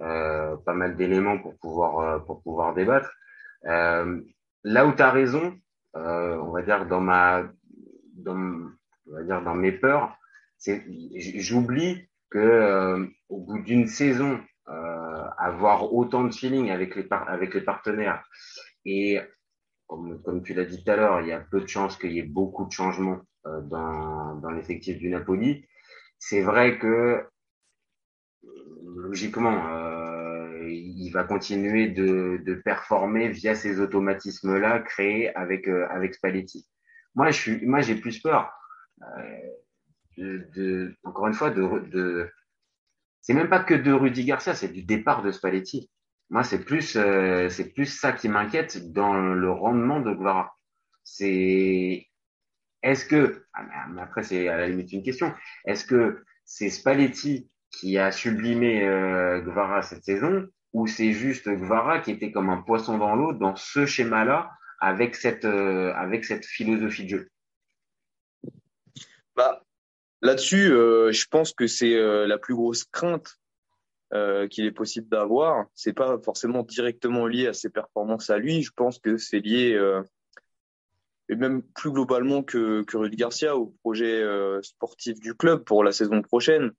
euh, 0.00 0.56
pas 0.56 0.74
mal 0.74 0.96
d'éléments 0.96 1.38
pour 1.38 1.56
pouvoir, 1.58 2.24
pour 2.24 2.42
pouvoir 2.42 2.74
débattre. 2.74 3.12
Euh, 3.66 4.20
là 4.64 4.86
où 4.86 4.92
tu 4.92 5.02
as 5.02 5.10
raison, 5.10 5.56
euh, 5.96 6.36
on 6.36 6.50
va 6.50 6.62
dire 6.62 6.86
dans 6.86 7.00
ma, 7.00 7.44
dans, 8.14 8.36
on 9.06 9.12
va 9.12 9.22
dire 9.22 9.42
dans 9.42 9.54
mes 9.54 9.72
peurs, 9.72 10.16
j'oublie 10.66 12.08
que 12.30 12.38
euh, 12.38 13.06
au 13.28 13.40
bout 13.40 13.60
d'une 13.60 13.86
saison, 13.86 14.40
euh, 14.68 15.24
avoir 15.38 15.92
autant 15.92 16.24
de 16.24 16.34
feeling 16.34 16.70
avec 16.70 16.96
les, 16.96 17.04
partenaires 17.60 18.24
et 18.84 19.20
comme, 19.86 20.42
tu 20.42 20.54
l'as 20.54 20.64
dit 20.64 20.82
tout 20.82 20.90
à 20.90 20.96
l'heure, 20.96 21.20
il 21.20 21.28
y 21.28 21.32
a 21.32 21.40
peu 21.40 21.60
de 21.60 21.68
chances 21.68 21.96
qu'il 21.96 22.12
y 22.12 22.18
ait 22.18 22.22
beaucoup 22.22 22.66
de 22.66 22.72
changements 22.72 23.20
euh, 23.46 23.60
dans, 23.62 24.50
l'effectif 24.50 24.98
du 24.98 25.10
Napoli. 25.10 25.66
C'est 26.18 26.40
vrai 26.40 26.78
que 26.78 27.24
logiquement, 28.96 29.62
il 30.66 31.10
va 31.10 31.24
continuer 31.24 31.88
de, 31.88 32.62
performer 32.64 33.28
via 33.28 33.54
ces 33.54 33.80
automatismes-là 33.80 34.80
créés 34.80 35.34
avec 35.36 35.68
avec 35.68 36.14
Spalletti. 36.14 36.66
Moi, 37.14 37.30
je 37.30 37.38
suis, 37.38 37.82
j'ai 37.82 37.94
plus 37.96 38.20
peur. 38.20 38.52
Encore 41.04 41.26
une 41.26 41.34
fois, 41.34 41.50
de, 41.50 42.30
c'est 43.20 43.34
même 43.34 43.48
pas 43.48 43.62
que 43.64 43.74
de 43.74 43.92
Rudy 43.92 44.24
Garcia, 44.24 44.54
c'est 44.54 44.68
du 44.68 44.82
départ 44.82 45.22
de 45.22 45.30
Spalletti. 45.30 45.90
Moi, 46.30 46.42
c'est 46.42 46.64
plus, 46.64 46.96
euh, 46.96 47.48
c'est 47.48 47.72
plus 47.72 47.86
ça 47.86 48.12
qui 48.12 48.28
m'inquiète 48.28 48.92
dans 48.92 49.14
le 49.14 49.50
rendement 49.50 50.00
de 50.00 50.12
Guevara. 50.12 50.56
C'est, 51.04 52.08
est-ce 52.82 53.04
que, 53.04 53.44
ah, 53.52 53.64
après 54.00 54.22
c'est 54.22 54.48
à 54.48 54.56
la 54.56 54.68
limite 54.68 54.92
une 54.92 55.02
question, 55.02 55.34
est-ce 55.66 55.84
que 55.84 56.24
c'est 56.44 56.70
Spalletti 56.70 57.50
qui 57.70 57.98
a 57.98 58.10
sublimé 58.12 58.84
euh, 58.84 59.40
Guevara 59.40 59.82
cette 59.82 60.04
saison, 60.04 60.46
ou 60.72 60.86
c'est 60.86 61.12
juste 61.12 61.48
Guevara 61.48 62.00
qui 62.00 62.10
était 62.10 62.32
comme 62.32 62.50
un 62.50 62.62
poisson 62.62 62.98
dans 62.98 63.14
l'eau 63.14 63.32
dans 63.32 63.56
ce 63.56 63.86
schéma-là 63.86 64.50
avec 64.80 65.14
cette, 65.14 65.44
euh, 65.44 65.92
avec 65.94 66.24
cette 66.24 66.44
philosophie 66.44 67.04
de 67.04 67.08
jeu? 67.08 67.28
Bah, 69.36 69.62
Là-dessus, 70.24 70.72
euh, 70.72 71.12
je 71.12 71.26
pense 71.28 71.52
que 71.52 71.66
c'est 71.66 71.96
euh, 71.96 72.26
la 72.26 72.38
plus 72.38 72.54
grosse 72.54 72.84
crainte 72.84 73.38
euh, 74.14 74.48
qu'il 74.48 74.64
est 74.64 74.72
possible 74.72 75.06
d'avoir. 75.10 75.66
C'est 75.74 75.92
pas 75.92 76.18
forcément 76.18 76.62
directement 76.62 77.26
lié 77.26 77.46
à 77.46 77.52
ses 77.52 77.68
performances 77.68 78.30
à 78.30 78.38
lui. 78.38 78.62
Je 78.62 78.70
pense 78.74 78.98
que 78.98 79.18
c'est 79.18 79.40
lié, 79.40 79.78
et 81.28 81.36
même 81.36 81.60
plus 81.62 81.90
globalement 81.90 82.42
que, 82.42 82.82
que 82.84 82.96
Rudy 82.96 83.16
Garcia, 83.16 83.54
au 83.54 83.74
projet 83.82 84.24
sportif 84.62 85.20
du 85.20 85.34
club 85.34 85.62
pour 85.62 85.84
la 85.84 85.92
saison 85.92 86.22
prochaine. 86.22 86.72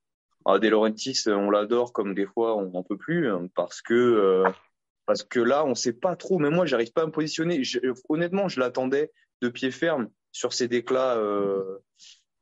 Ah, 0.44 0.58
De 0.58 0.66
Laurentiis, 0.66 1.22
on 1.28 1.48
l'adore 1.48 1.92
comme 1.92 2.14
des 2.14 2.26
fois 2.26 2.56
on 2.56 2.70
n'en 2.70 2.82
peut 2.82 2.96
plus 2.96 3.30
hein, 3.30 3.48
parce 3.54 3.80
que 3.80 4.42
parce 5.06 5.22
que 5.22 5.38
là, 5.38 5.64
on 5.64 5.76
sait 5.76 5.92
pas 5.92 6.16
trop. 6.16 6.40
Mais 6.40 6.50
moi, 6.50 6.66
j'arrive 6.66 6.92
pas 6.92 7.02
à 7.02 7.06
me 7.06 7.12
positionner. 7.12 7.62
honnêtement, 8.08 8.48
je 8.48 8.58
l'attendais 8.58 9.12
de 9.40 9.48
pied 9.48 9.70
ferme 9.70 10.08
sur 10.32 10.52
ces 10.52 10.66
déclats 10.66 11.16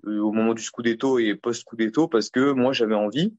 au 0.07 0.33
moment 0.33 0.55
du 0.55 0.63
Scudetto 0.63 1.19
et 1.19 1.35
post-Scudetto 1.35 2.09
parce 2.09 2.31
que 2.31 2.53
moi 2.53 2.73
j'avais 2.73 2.95
envie, 2.95 3.35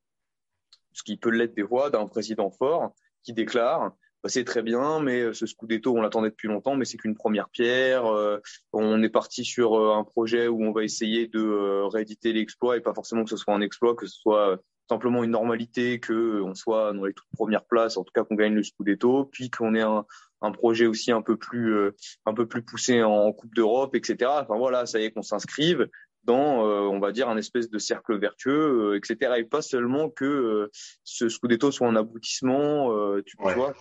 ce 0.93 1.03
qui 1.03 1.17
peut 1.17 1.29
l'être 1.29 1.55
des 1.55 1.67
fois, 1.67 1.89
d'un 1.89 2.07
président 2.07 2.49
fort 2.49 2.93
qui 3.23 3.33
déclare 3.33 3.91
bah, 4.25 4.29
c'est 4.29 4.43
très 4.43 4.63
bien, 4.63 5.01
mais 5.01 5.21
euh, 5.21 5.33
ce 5.33 5.45
Scudetto, 5.45 5.95
on 5.95 6.01
l'attendait 6.01 6.31
depuis 6.31 6.47
longtemps, 6.47 6.75
mais 6.75 6.85
c'est 6.85 6.97
qu'une 6.97 7.13
première 7.13 7.47
pierre. 7.47 8.07
Euh, 8.07 8.39
on 8.73 9.03
est 9.03 9.09
parti 9.09 9.45
sur 9.45 9.79
un 9.95 10.03
projet 10.03 10.47
où 10.47 10.63
on 10.63 10.71
va 10.71 10.83
essayer 10.83 11.27
de 11.27 11.83
rééditer 11.93 12.33
l'exploit 12.33 12.75
et 12.75 12.81
pas 12.81 12.95
forcément 12.95 13.23
que 13.23 13.29
ce 13.29 13.37
soit 13.37 13.53
un 13.53 13.61
exploit, 13.61 13.95
que 13.95 14.07
ce 14.07 14.17
soit 14.17 14.59
simplement 14.89 15.23
une 15.23 15.29
normalité, 15.29 15.99
que 15.99 16.41
on 16.41 16.55
soit 16.55 16.91
dans 16.93 17.05
les 17.05 17.13
toutes 17.13 17.29
premières 17.33 17.65
places, 17.65 17.97
en 17.97 18.03
tout 18.03 18.11
cas 18.15 18.23
qu'on 18.23 18.33
gagne 18.33 18.55
le 18.55 18.63
Scudetto, 18.63 19.25
puis 19.25 19.51
qu'on 19.51 19.75
ait 19.75 19.81
un, 19.81 20.07
un 20.41 20.51
projet 20.51 20.87
aussi 20.87 21.11
un 21.11 21.21
peu 21.21 21.37
plus 21.37 21.91
un 22.25 22.33
peu 22.33 22.47
plus 22.47 22.63
poussé 22.63 23.03
en 23.03 23.31
Coupe 23.31 23.53
d'Europe, 23.53 23.95
etc. 23.95 24.31
Enfin 24.41 24.57
voilà, 24.57 24.87
ça 24.87 24.99
y 24.99 25.03
est 25.03 25.11
qu'on 25.11 25.21
s'inscrive 25.21 25.87
dans, 26.25 26.67
euh, 26.67 26.81
on 26.81 26.99
va 26.99 27.11
dire, 27.11 27.29
un 27.29 27.37
espèce 27.37 27.69
de 27.69 27.77
cercle 27.77 28.17
vertueux, 28.17 28.93
euh, 28.93 28.97
etc. 28.97 29.33
Et 29.37 29.43
pas 29.43 29.61
seulement 29.61 30.09
que 30.09 30.25
euh, 30.25 30.71
ce 31.03 31.29
Scudetto 31.29 31.71
soit 31.71 31.87
un 31.87 31.95
aboutissement, 31.95 32.91
tu, 33.25 33.37
vois. 33.37 33.73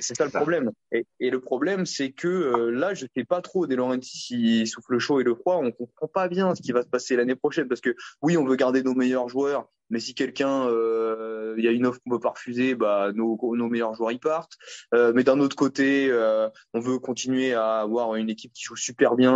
C'est 0.00 0.16
ça, 0.16 0.24
le 0.24 0.30
problème. 0.30 0.70
Et, 0.92 1.06
et 1.20 1.30
le 1.30 1.40
problème, 1.40 1.86
c'est 1.86 2.12
que 2.12 2.68
là, 2.72 2.94
je 2.94 3.06
sais 3.16 3.24
pas 3.24 3.40
trop 3.40 3.66
des 3.66 3.76
Laurentiis 3.76 4.18
s'il 4.18 4.66
souffle 4.66 4.92
le 4.92 4.98
chaud 4.98 5.20
et 5.20 5.24
le 5.24 5.34
froid. 5.34 5.56
On 5.56 5.70
comprend 5.70 6.08
pas 6.08 6.28
bien 6.28 6.54
ce 6.54 6.62
qui 6.62 6.72
va 6.72 6.82
se 6.82 6.88
passer 6.88 7.16
l'année 7.16 7.36
prochaine 7.36 7.68
parce 7.68 7.80
que 7.80 7.94
oui, 8.20 8.36
on 8.36 8.44
veut 8.44 8.56
garder 8.56 8.82
nos 8.82 8.94
meilleurs 8.94 9.28
joueurs, 9.28 9.68
mais 9.92 10.00
si 10.00 10.14
quelqu'un, 10.14 10.66
euh, 10.68 11.54
il 11.58 11.64
y 11.64 11.68
a 11.68 11.70
une 11.70 11.86
offre 11.86 12.00
qu'on 12.02 12.10
peut 12.12 12.18
pas 12.18 12.30
refuser, 12.30 12.74
bah 12.74 13.12
nos, 13.14 13.38
nos 13.54 13.68
meilleurs 13.68 13.94
joueurs 13.94 14.10
y 14.10 14.18
partent. 14.18 14.54
Euh, 14.94 15.12
mais 15.14 15.22
d'un 15.22 15.38
autre 15.38 15.54
côté, 15.54 16.08
euh, 16.10 16.48
on 16.72 16.80
veut 16.80 16.98
continuer 16.98 17.52
à 17.52 17.80
avoir 17.80 18.16
une 18.16 18.30
équipe 18.30 18.54
qui 18.54 18.64
joue 18.64 18.74
super 18.74 19.14
bien 19.16 19.32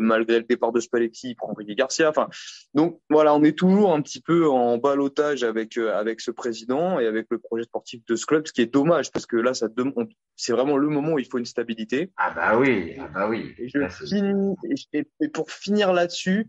malgré 0.00 0.38
le 0.38 0.44
départ 0.44 0.72
de 0.72 0.80
Spalletti, 0.80 1.36
prend 1.36 1.54
Ricky 1.54 1.76
Garcia. 1.76 2.10
Enfin, 2.10 2.28
donc 2.74 3.00
voilà, 3.08 3.32
on 3.34 3.44
est 3.44 3.56
toujours 3.56 3.94
un 3.94 4.02
petit 4.02 4.20
peu 4.20 4.48
en 4.48 4.76
balotage 4.76 5.44
avec 5.44 5.78
avec 5.78 6.20
ce 6.20 6.32
président 6.32 6.98
et 6.98 7.06
avec 7.06 7.26
le 7.30 7.38
projet 7.38 7.62
sportif 7.62 8.04
de 8.06 8.16
ce 8.16 8.26
club, 8.26 8.46
ce 8.46 8.52
qui 8.52 8.60
est 8.60 8.72
dommage 8.72 9.12
parce 9.12 9.26
que 9.26 9.36
là, 9.36 9.54
ça 9.54 9.68
demande, 9.68 10.08
c'est 10.34 10.52
vraiment 10.52 10.76
le 10.76 10.88
moment 10.88 11.12
où 11.12 11.18
il 11.20 11.26
faut 11.26 11.38
une 11.38 11.44
stabilité. 11.44 12.10
Ah 12.16 12.32
bah 12.34 12.58
oui, 12.58 12.96
ah 12.98 13.08
bah 13.14 13.28
oui. 13.28 13.54
Et, 13.58 13.68
je 13.68 13.78
finis, 13.88 14.56
et, 14.92 15.28
pour 15.28 15.48
finir 15.52 15.92
là-dessus, 15.92 16.48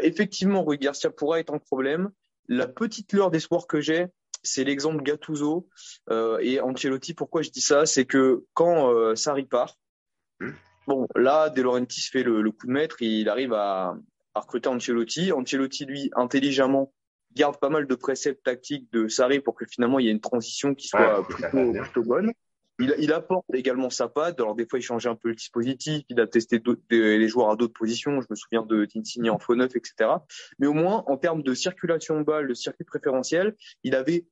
effectivement, 0.00 0.64
Rui 0.64 0.78
Garcia 0.78 1.10
pourra 1.10 1.40
être 1.40 1.52
un 1.52 1.58
problème. 1.58 2.10
La 2.48 2.66
petite 2.66 3.12
lueur 3.12 3.30
d'espoir 3.30 3.66
que 3.66 3.80
j'ai, 3.80 4.06
c'est 4.42 4.64
l'exemple 4.64 5.02
Gattuso 5.02 5.68
euh, 6.10 6.38
et 6.40 6.60
Ancelotti. 6.60 7.14
Pourquoi 7.14 7.42
je 7.42 7.50
dis 7.50 7.60
ça? 7.60 7.86
C'est 7.86 8.04
que 8.04 8.44
quand 8.52 8.90
euh, 8.90 9.14
Sarri 9.14 9.46
part, 9.46 9.78
bon, 10.86 11.06
là, 11.16 11.48
De 11.48 11.62
Laurentiis 11.62 12.08
fait 12.10 12.22
le, 12.22 12.50
coup 12.50 12.66
de 12.66 12.72
maître, 12.72 13.00
il 13.00 13.28
arrive 13.28 13.54
à, 13.54 13.96
recruter 14.34 14.68
Ancelotti. 14.68 15.32
Ancelotti, 15.32 15.86
lui, 15.86 16.10
intelligemment, 16.14 16.92
garde 17.34 17.58
pas 17.58 17.70
mal 17.70 17.86
de 17.86 17.94
préceptes 17.94 18.44
tactiques 18.44 18.92
de 18.92 19.08
Sarri 19.08 19.40
pour 19.40 19.54
que 19.54 19.64
finalement 19.64 19.98
il 19.98 20.06
y 20.06 20.08
ait 20.08 20.12
une 20.12 20.20
transition 20.20 20.74
qui 20.74 20.88
soit 20.88 21.26
plutôt 21.26 22.02
bonne. 22.02 22.32
Il, 22.78 22.94
il, 22.98 23.12
apporte 23.12 23.44
également 23.54 23.90
sa 23.90 24.08
patte. 24.08 24.40
Alors 24.40 24.54
des 24.54 24.66
fois, 24.66 24.78
il 24.78 24.82
changeait 24.82 25.08
un 25.08 25.14
peu 25.14 25.28
le 25.28 25.34
dispositif. 25.34 26.02
Il 26.08 26.20
a 26.20 26.26
testé 26.26 26.60
les 26.90 27.28
joueurs 27.28 27.50
à 27.50 27.56
d'autres 27.56 27.72
positions. 27.72 28.20
Je 28.20 28.26
me 28.28 28.34
souviens 28.34 28.62
de 28.62 28.84
d'Insigne 28.84 29.30
en 29.30 29.38
faux 29.38 29.54
neuf, 29.54 29.76
etc. 29.76 30.10
Mais 30.58 30.66
au 30.66 30.72
moins, 30.72 31.04
en 31.06 31.16
termes 31.16 31.42
de 31.42 31.54
circulation 31.54 32.18
de 32.18 32.24
balle, 32.24 32.48
de 32.48 32.54
circuit 32.54 32.84
préférentiel, 32.84 33.54
il 33.84 33.94
avait 33.94 34.26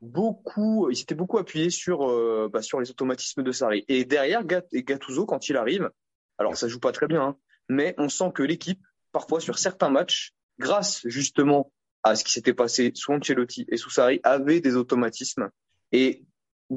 beaucoup, 0.00 0.88
il 0.90 0.96
s'était 0.96 1.14
beaucoup 1.14 1.38
appuyé 1.38 1.70
sur 1.70 2.08
euh, 2.08 2.48
bah, 2.52 2.62
sur 2.62 2.80
les 2.80 2.90
automatismes 2.90 3.42
de 3.42 3.52
Sarri. 3.52 3.84
Et 3.88 4.04
derrière, 4.04 4.44
Gattuso, 4.44 5.26
quand 5.26 5.48
il 5.48 5.56
arrive, 5.56 5.90
alors 6.38 6.56
ça 6.56 6.68
joue 6.68 6.80
pas 6.80 6.92
très 6.92 7.06
bien, 7.06 7.22
hein, 7.22 7.36
mais 7.68 7.94
on 7.98 8.08
sent 8.08 8.32
que 8.34 8.42
l'équipe, 8.42 8.82
parfois 9.12 9.40
sur 9.40 9.58
certains 9.58 9.90
matchs, 9.90 10.32
grâce 10.58 11.02
justement 11.06 11.72
à 12.02 12.16
ce 12.16 12.24
qui 12.24 12.32
s'était 12.32 12.54
passé 12.54 12.92
sous 12.94 13.12
Ancelotti 13.12 13.66
et 13.68 13.76
sous 13.76 13.90
Sarri, 13.90 14.20
avait 14.22 14.60
des 14.60 14.76
automatismes. 14.76 15.50
Et 15.92 16.24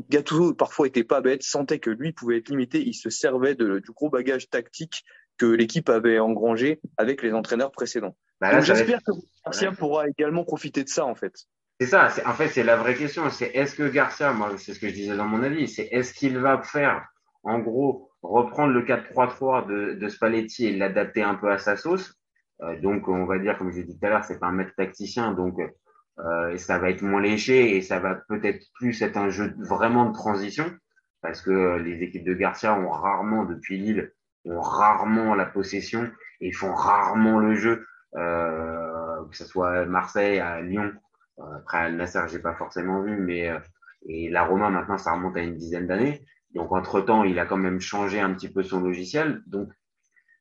Gattuso 0.10 0.54
parfois 0.54 0.88
était 0.88 1.04
pas 1.04 1.22
bête, 1.22 1.44
sentait 1.44 1.80
que 1.80 1.90
lui 1.90 2.14
pouvait 2.14 2.38
être 2.38 2.50
limité, 2.50 2.82
il 2.82 2.94
se 2.94 3.10
servait 3.10 3.56
de, 3.56 3.80
du 3.80 3.92
gros 3.92 4.10
bagage 4.10 4.50
tactique 4.50 5.04
que 5.38 5.46
l'équipe 5.46 5.90
avait 5.90 6.20
engrangé 6.20 6.80
avec 6.98 7.22
les 7.22 7.34
entraîneurs 7.34 7.72
précédents. 7.72 8.16
Bah 8.42 8.60
j'espère 8.62 9.00
que 9.04 9.12
Garcia 9.46 9.72
pourra 9.72 10.08
également 10.10 10.44
profiter 10.44 10.84
de 10.84 10.90
ça 10.90 11.06
en 11.06 11.16
fait. 11.16 11.34
C'est 11.80 11.88
ça, 11.88 12.10
en 12.26 12.34
fait 12.34 12.48
c'est 12.50 12.64
la 12.64 12.76
vraie 12.76 12.96
question, 12.96 13.30
c'est 13.30 13.52
est-ce 13.54 13.76
que 13.76 13.88
Garcia, 13.88 14.34
moi 14.34 14.52
c'est 14.58 14.74
ce 14.74 14.80
que 14.80 14.90
je 14.90 14.94
disais 14.94 15.16
dans 15.16 15.26
mon 15.26 15.44
avis, 15.44 15.68
c'est 15.68 15.88
est-ce 15.92 16.14
qu'il 16.14 16.38
va 16.38 16.62
faire 16.62 17.06
en 17.44 17.60
gros 17.60 18.12
reprendre 18.22 18.74
le 18.74 18.84
4-3-3 18.84 19.68
de, 19.68 19.94
de 19.94 20.08
Spalletti 20.08 20.68
et 20.68 20.76
l'adapter 20.76 21.22
un 21.24 21.36
peu 21.36 21.52
à 21.52 21.58
sa 21.58 21.76
sauce? 21.76 22.16
Euh, 22.62 22.80
donc 22.80 23.08
on 23.08 23.26
va 23.26 23.40
dire 23.40 23.58
comme 23.58 23.72
je 23.72 23.78
l'ai 23.78 23.84
dit 23.84 23.98
tout 23.98 24.06
à 24.06 24.10
l'heure, 24.10 24.24
c'est 24.24 24.40
pas 24.40 24.48
un 24.48 24.54
maître 24.54 24.74
tacticien, 24.76 25.34
donc 25.34 25.60
euh, 26.20 26.51
et 26.51 26.58
ça 26.58 26.77
va 26.77 26.89
être 26.89 27.01
moins 27.01 27.22
léché 27.22 27.75
et 27.75 27.82
ça 27.82 28.00
va 28.00 28.15
peut-être 28.15 28.65
plus 28.75 29.01
être 29.01 29.17
un 29.17 29.29
jeu 29.29 29.55
vraiment 29.58 30.05
de 30.05 30.13
transition 30.13 30.72
parce 31.22 31.41
que 31.41 31.77
les 31.77 32.03
équipes 32.03 32.25
de 32.25 32.34
Garcia 32.34 32.77
ont 32.77 32.89
rarement 32.89 33.46
depuis 33.46 33.77
Lille 33.77 34.12
ont 34.46 34.62
rarement 34.62 35.36
la 35.36 35.46
possession 35.46 36.12
et 36.41 36.51
font 36.51 36.74
rarement 36.74 37.39
le 37.39 37.55
jeu. 37.55 37.86
Euh, 38.15 39.25
que 39.32 39.38
ce 39.38 39.46
soit 39.46 39.86
Marseille 39.86 40.39
à 40.39 40.62
Lyon 40.62 40.93
euh, 41.39 41.55
après 41.55 41.79
Al 41.79 41.96
Nasser 41.96 42.22
j'ai 42.27 42.38
pas 42.38 42.53
forcément 42.53 43.01
vu 43.01 43.17
mais 43.17 43.50
euh, 43.50 43.58
et 44.08 44.29
la 44.29 44.43
Roma 44.43 44.70
maintenant 44.70 45.00
ça 45.00 45.13
remonte 45.13 45.36
à 45.36 45.41
une 45.41 45.58
dizaine 45.58 45.88
d'années. 45.88 46.24
Donc 46.53 46.72
entre 46.72 47.01
temps 47.01 47.24
il 47.24 47.39
a 47.39 47.46
quand 47.46 47.58
même 47.58 47.79
changé 47.79 48.20
un 48.20 48.32
petit 48.34 48.50
peu 48.50 48.62
son 48.62 48.82
logiciel. 48.82 49.41
Donc 49.48 49.70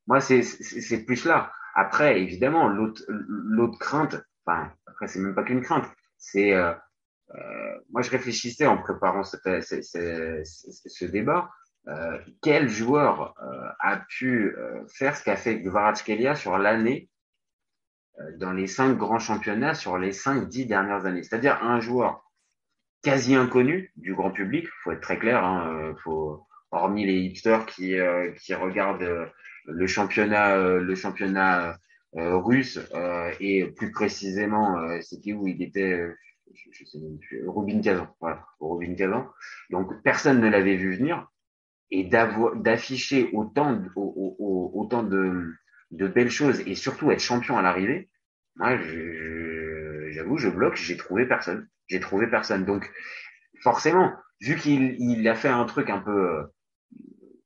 moi 0.07 0.21
c'est 0.21 0.43
c'est 0.43 1.05
plus 1.05 1.25
là. 1.25 1.53
Après 1.75 2.21
évidemment 2.21 2.69
l'autre 2.69 3.03
l'autre 3.09 3.79
crainte 3.79 4.23
enfin 4.45 4.71
c'est 5.07 5.19
même 5.19 5.35
pas 5.35 5.43
qu'une 5.43 5.63
crainte, 5.63 5.87
c'est 6.19 6.53
euh, 6.53 6.73
euh, 7.35 7.79
moi 7.91 8.03
je 8.03 8.11
réfléchissais 8.11 8.67
en 8.67 8.79
préparant 8.79 9.23
ce, 9.25 11.05
débat, 11.07 11.51
euh, 11.89 12.19
quel 12.43 12.69
joueur 12.69 13.35
a 13.81 13.97
pu 14.09 14.55
faire 14.95 15.17
ce 15.17 15.25
qu'a 15.25 15.37
fait 15.37 15.61
Kvaratskhelia 15.63 16.35
sur 16.35 16.59
l'année 16.59 17.09
dans 18.37 18.53
les 18.53 18.67
cinq 18.67 18.97
grands 18.97 19.19
championnats 19.19 19.75
sur 19.75 19.99
les 19.99 20.13
cinq 20.13 20.49
dix 20.49 20.67
dernières 20.67 21.07
années, 21.07 21.23
c'est-à-dire 21.23 21.63
un 21.63 21.81
joueur 21.81 22.31
quasi 23.03 23.35
inconnu 23.35 23.91
du 23.97 24.15
grand 24.15 24.31
public, 24.31 24.69
faut 24.85 24.93
être 24.93 25.01
très 25.01 25.19
clair, 25.19 25.45
hein, 25.45 25.95
faut 26.05 26.47
hormis 26.71 27.05
les 27.05 27.19
hipsters 27.21 27.67
qui 27.67 27.97
qui 28.41 28.55
regardent 28.55 29.33
le 29.65 29.87
championnat 29.87 30.57
le 30.57 30.95
championnat 30.95 31.79
russe 32.15 32.79
euh, 32.95 33.33
et 33.41 33.65
plus 33.65 33.91
précisément 33.91 34.79
euh, 34.79 35.01
c'était 35.01 35.33
où 35.33 35.47
il 35.47 35.63
était 35.63 35.99
je, 36.53 36.85
sais 36.85 36.99
Rubin 37.47 37.81
Kazan 37.81 38.09
voilà 38.21 38.45
Rubin 38.61 38.95
Kazan. 38.95 39.27
Donc 39.71 40.03
personne 40.03 40.41
ne 40.41 40.49
l'avait 40.49 40.77
vu 40.77 40.97
venir 40.97 41.29
et 41.91 42.05
d'afficher 42.05 43.31
autant 43.33 43.83
autant 43.97 45.03
de, 45.03 45.53
de 45.91 46.09
belles 46.09 46.31
choses 46.31 46.61
et 46.67 46.75
surtout 46.75 47.11
être 47.11 47.21
champion 47.21 47.57
à 47.57 47.63
l'arrivée 47.63 48.11
moi 48.57 48.77
j'avoue 48.77 50.37
je, 50.37 50.49
je 50.49 50.55
bloque 50.55 50.77
j'ai 50.77 50.97
trouvé 50.97 51.27
personne 51.27 51.69
j'ai 51.89 52.01
trouvé 52.01 52.27
personne. 52.27 52.65
Donc 52.65 52.91
forcément 53.63 54.13
vu 54.41 54.57
qu'il 54.57 54.97
il 54.99 55.27
a 55.29 55.35
fait 55.35 55.49
un 55.49 55.65
truc 55.65 55.91
un 55.91 55.99
peu 55.99 56.47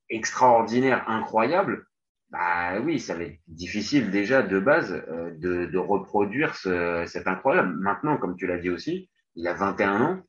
extraordinaire 0.08 1.08
incroyable 1.08 1.85
bah 2.30 2.80
oui, 2.80 2.98
ça 2.98 3.14
va 3.14 3.24
être 3.24 3.38
difficile 3.46 4.10
déjà 4.10 4.42
de 4.42 4.58
base 4.58 4.92
euh, 4.92 5.30
de, 5.38 5.78
reproduire 5.78 6.56
ce, 6.56 7.04
cet 7.06 7.28
incroyable. 7.28 7.74
Maintenant, 7.78 8.16
comme 8.16 8.36
tu 8.36 8.46
l'as 8.46 8.58
dit 8.58 8.70
aussi, 8.70 9.10
il 9.36 9.46
a 9.46 9.54
21 9.54 10.00
ans, 10.02 10.22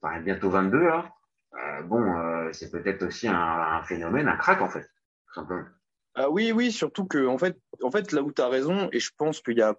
enfin 0.00 0.20
bientôt 0.20 0.50
22 0.50 0.78
là. 0.78 1.12
Euh, 1.54 1.82
bon, 1.82 2.16
euh, 2.16 2.52
c'est 2.52 2.70
peut-être 2.70 3.02
aussi 3.02 3.26
un, 3.26 3.82
phénomène, 3.84 4.28
un 4.28 4.36
crack 4.36 4.62
en 4.62 4.68
fait, 4.68 4.88
tout. 5.34 5.46
Ah 6.14 6.30
oui, 6.30 6.52
oui, 6.52 6.70
surtout 6.70 7.06
que 7.06 7.26
en 7.26 7.38
fait, 7.38 7.58
en 7.82 7.90
fait 7.90 8.12
là 8.12 8.22
où 8.22 8.32
tu 8.32 8.42
as 8.42 8.48
raison, 8.48 8.88
et 8.92 9.00
je 9.00 9.10
pense 9.16 9.40
qu'il 9.40 9.58
y 9.58 9.62
a, 9.62 9.76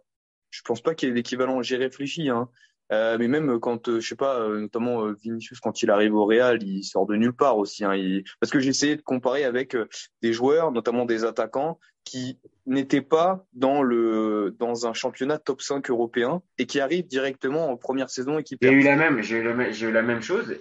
je 0.49 0.61
pense 0.63 0.81
pas 0.81 0.93
qu'il 0.93 1.07
y 1.07 1.11
ait 1.11 1.15
l'équivalent. 1.15 1.61
J'ai 1.61 1.77
réfléchi, 1.77 2.29
hein, 2.29 2.49
euh, 2.91 3.17
mais 3.17 3.27
même 3.27 3.59
quand, 3.59 3.87
euh, 3.87 3.99
je 4.01 4.07
sais 4.07 4.15
pas, 4.15 4.41
euh, 4.41 4.59
notamment 4.59 5.11
Vinicius, 5.13 5.59
quand 5.61 5.81
il 5.81 5.89
arrive 5.89 6.13
au 6.13 6.25
Real, 6.25 6.61
il 6.61 6.83
sort 6.83 7.05
de 7.05 7.15
nulle 7.15 7.33
part 7.33 7.57
aussi. 7.57 7.85
Hein, 7.85 7.95
il... 7.95 8.23
Parce 8.39 8.51
que 8.51 8.59
j'ai 8.59 8.69
essayé 8.69 8.97
de 8.97 9.01
comparer 9.01 9.45
avec 9.45 9.77
des 10.21 10.33
joueurs, 10.33 10.71
notamment 10.71 11.05
des 11.05 11.23
attaquants, 11.23 11.79
qui 12.03 12.37
n'étaient 12.65 13.01
pas 13.01 13.45
dans 13.53 13.83
le 13.83 14.55
dans 14.59 14.87
un 14.87 14.93
championnat 14.93 15.37
top 15.37 15.61
5 15.61 15.89
européen 15.89 16.41
et 16.57 16.65
qui 16.65 16.79
arrivent 16.79 17.07
directement 17.07 17.69
en 17.69 17.77
première 17.77 18.09
saison 18.09 18.39
et 18.39 18.43
qui 18.43 18.57
J'ai 18.59 18.71
eu 18.71 18.81
la 18.81 18.95
même, 18.95 19.21
j'ai 19.21 19.37
eu, 19.37 19.91
la 19.91 20.01
même 20.01 20.21
chose. 20.21 20.57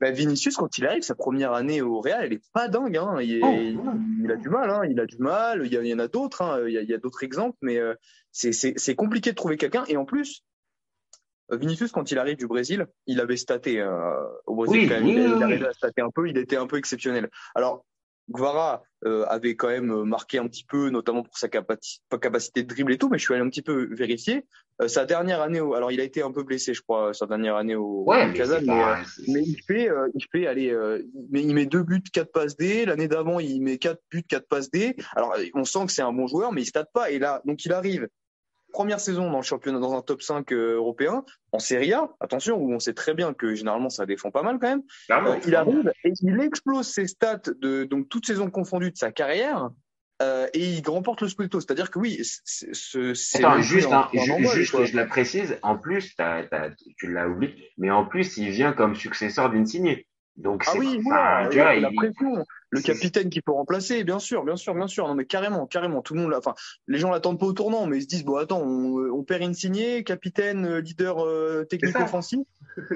Bah, 0.00 0.10
Vinicius, 0.10 0.56
quand 0.56 0.78
il 0.78 0.86
arrive, 0.86 1.02
sa 1.02 1.14
première 1.14 1.52
année 1.52 1.80
au 1.80 2.00
Real, 2.00 2.24
elle 2.24 2.32
est 2.34 2.42
pas 2.52 2.68
dingue. 2.68 2.96
Hein. 2.96 3.18
Il, 3.22 3.40
oh, 3.42 3.54
il, 4.22 4.30
a 4.30 4.36
du 4.36 4.48
mal, 4.48 4.68
hein. 4.68 4.82
il 4.90 4.98
a 5.00 5.06
du 5.06 5.18
mal. 5.18 5.62
Il 5.64 5.72
y, 5.72 5.94
en 5.94 5.98
a 5.98 6.08
d'autres. 6.08 6.64
Il 6.68 6.74
y 6.74 6.92
a, 6.92 6.96
a 6.96 6.98
d'autres 6.98 7.22
exemples, 7.22 7.56
mais 7.62 7.78
c'est 8.32 8.94
compliqué 8.96 9.30
de 9.30 9.36
trouver 9.36 9.56
quelqu'un. 9.56 9.84
Et 9.88 9.96
en 9.96 10.04
plus, 10.04 10.42
euh, 10.42 10.55
Vinicius, 11.50 11.92
quand 11.92 12.10
il 12.10 12.18
arrive 12.18 12.36
du 12.36 12.46
Brésil, 12.46 12.86
il 13.06 13.20
avait 13.20 13.36
staté 13.36 13.80
euh, 13.80 14.24
au 14.46 14.56
Brésil 14.56 14.88
quand 14.88 15.00
même. 15.00 15.06
il, 15.06 15.42
arrivait 15.42 15.68
à 15.68 15.72
stater 15.72 16.02
un 16.02 16.10
peu, 16.10 16.28
il 16.28 16.38
était 16.38 16.56
un 16.56 16.66
peu 16.66 16.76
exceptionnel. 16.76 17.30
Alors, 17.54 17.84
Guevara 18.28 18.82
euh, 19.04 19.24
avait 19.26 19.54
quand 19.54 19.68
même 19.68 20.02
marqué 20.02 20.38
un 20.38 20.48
petit 20.48 20.64
peu, 20.64 20.90
notamment 20.90 21.22
pour 21.22 21.38
sa 21.38 21.48
capacité 21.48 22.64
de 22.64 22.68
dribble 22.68 22.92
et 22.92 22.98
tout, 22.98 23.08
mais 23.08 23.18
je 23.18 23.24
suis 23.24 23.34
allé 23.34 23.44
un 23.44 23.48
petit 23.48 23.62
peu 23.62 23.94
vérifier. 23.94 24.44
sa 24.88 25.04
dernière 25.04 25.40
année, 25.40 25.60
au, 25.60 25.74
alors 25.74 25.92
il 25.92 26.00
a 26.00 26.02
été 26.02 26.22
un 26.22 26.32
peu 26.32 26.42
blessé, 26.42 26.74
je 26.74 26.82
crois, 26.82 27.14
sa 27.14 27.26
dernière 27.26 27.54
année 27.54 27.76
au, 27.76 28.02
ouais, 28.04 28.26
mais, 28.26 29.42
il 29.44 29.62
fait, 29.62 29.88
il 30.14 30.26
fait, 30.32 30.48
allez, 30.48 30.76
mais 31.30 31.42
il 31.42 31.54
met 31.54 31.66
deux 31.66 31.84
buts, 31.84 32.02
quatre 32.12 32.32
passes 32.32 32.56
D. 32.56 32.84
L'année 32.84 33.06
d'avant, 33.06 33.38
il 33.38 33.62
met 33.62 33.78
quatre 33.78 34.02
buts, 34.10 34.24
quatre 34.24 34.48
passes 34.48 34.72
D. 34.72 34.96
Alors, 35.14 35.36
on 35.54 35.64
sent 35.64 35.86
que 35.86 35.92
c'est 35.92 36.02
un 36.02 36.12
bon 36.12 36.26
joueur, 36.26 36.52
mais 36.52 36.62
il 36.62 36.66
stade 36.66 36.90
pas. 36.92 37.12
Et 37.12 37.20
là, 37.20 37.42
donc 37.44 37.64
il 37.64 37.72
arrive 37.72 38.08
première 38.76 39.00
saison 39.00 39.30
dans 39.30 39.38
le 39.38 39.42
championnat, 39.42 39.78
dans 39.78 39.94
un 39.94 40.02
top 40.02 40.20
5 40.20 40.52
euh, 40.52 40.74
européen, 40.74 41.24
en 41.50 41.58
Serie 41.58 41.94
A, 41.94 42.10
attention, 42.20 42.58
où 42.58 42.74
on 42.74 42.78
sait 42.78 42.92
très 42.92 43.14
bien 43.14 43.32
que 43.32 43.54
généralement 43.54 43.88
ça 43.88 44.04
défend 44.04 44.30
pas 44.30 44.42
mal 44.42 44.58
quand 44.60 44.68
même. 44.68 44.82
Euh, 45.10 45.38
il 45.46 45.54
arrive 45.54 45.90
et 46.04 46.12
il 46.20 46.38
explose 46.42 46.86
ses 46.86 47.06
stats 47.06 47.40
de 47.58 47.84
donc 47.84 48.10
toutes 48.10 48.26
saisons 48.26 48.50
confondues 48.50 48.90
de 48.90 48.96
sa 48.98 49.12
carrière. 49.12 49.70
Euh, 50.20 50.46
et 50.52 50.74
il 50.74 50.86
remporte 50.86 51.22
le 51.22 51.28
Scudetto, 51.28 51.58
c'est-à-dire 51.60 51.90
que 51.90 51.98
oui, 51.98 52.20
c'est 52.22 52.74
juste, 52.74 53.90
hein, 53.90 54.08
juste 54.12 54.72
que 54.76 54.84
je 54.84 54.94
la 54.94 55.06
précise. 55.06 55.58
En 55.62 55.78
plus, 55.78 56.14
tu 56.98 57.10
l'as 57.10 57.28
oublié, 57.28 57.54
mais 57.78 57.90
en 57.90 58.04
plus, 58.04 58.36
il 58.36 58.50
vient 58.50 58.74
comme 58.74 58.94
successeur 58.94 59.50
d'Insigne. 59.50 60.02
Donc, 60.36 60.64
ah 60.66 60.72
oui, 60.76 60.98
voilà, 61.02 61.48
tu 61.50 61.58
vois, 61.58 61.74
la 61.76 61.88
il- 61.90 61.96
pression, 61.96 62.44
le 62.70 62.80
capitaine 62.82 63.30
qui 63.30 63.40
peut 63.40 63.52
remplacer, 63.52 64.04
bien 64.04 64.18
sûr, 64.18 64.44
bien 64.44 64.56
sûr, 64.56 64.74
bien 64.74 64.86
sûr. 64.86 65.08
Non 65.08 65.14
mais 65.14 65.24
carrément, 65.24 65.66
carrément, 65.66 66.02
tout 66.02 66.12
le 66.14 66.20
monde. 66.20 66.30
l'a- 66.30 66.38
Enfin, 66.38 66.54
les 66.88 66.98
gens 66.98 67.10
l'attendent 67.10 67.40
pas 67.40 67.46
au 67.46 67.52
tournant, 67.54 67.86
mais 67.86 67.98
ils 67.98 68.02
se 68.02 68.06
disent 68.06 68.24
bon 68.24 68.36
attends, 68.36 68.60
on, 68.62 68.96
on 69.12 69.22
perd 69.24 69.42
Insigné, 69.44 70.04
capitaine, 70.04 70.66
euh, 70.66 70.80
leader 70.80 71.24
euh, 71.24 71.64
technique 71.64 71.94
offensif. 72.04 72.40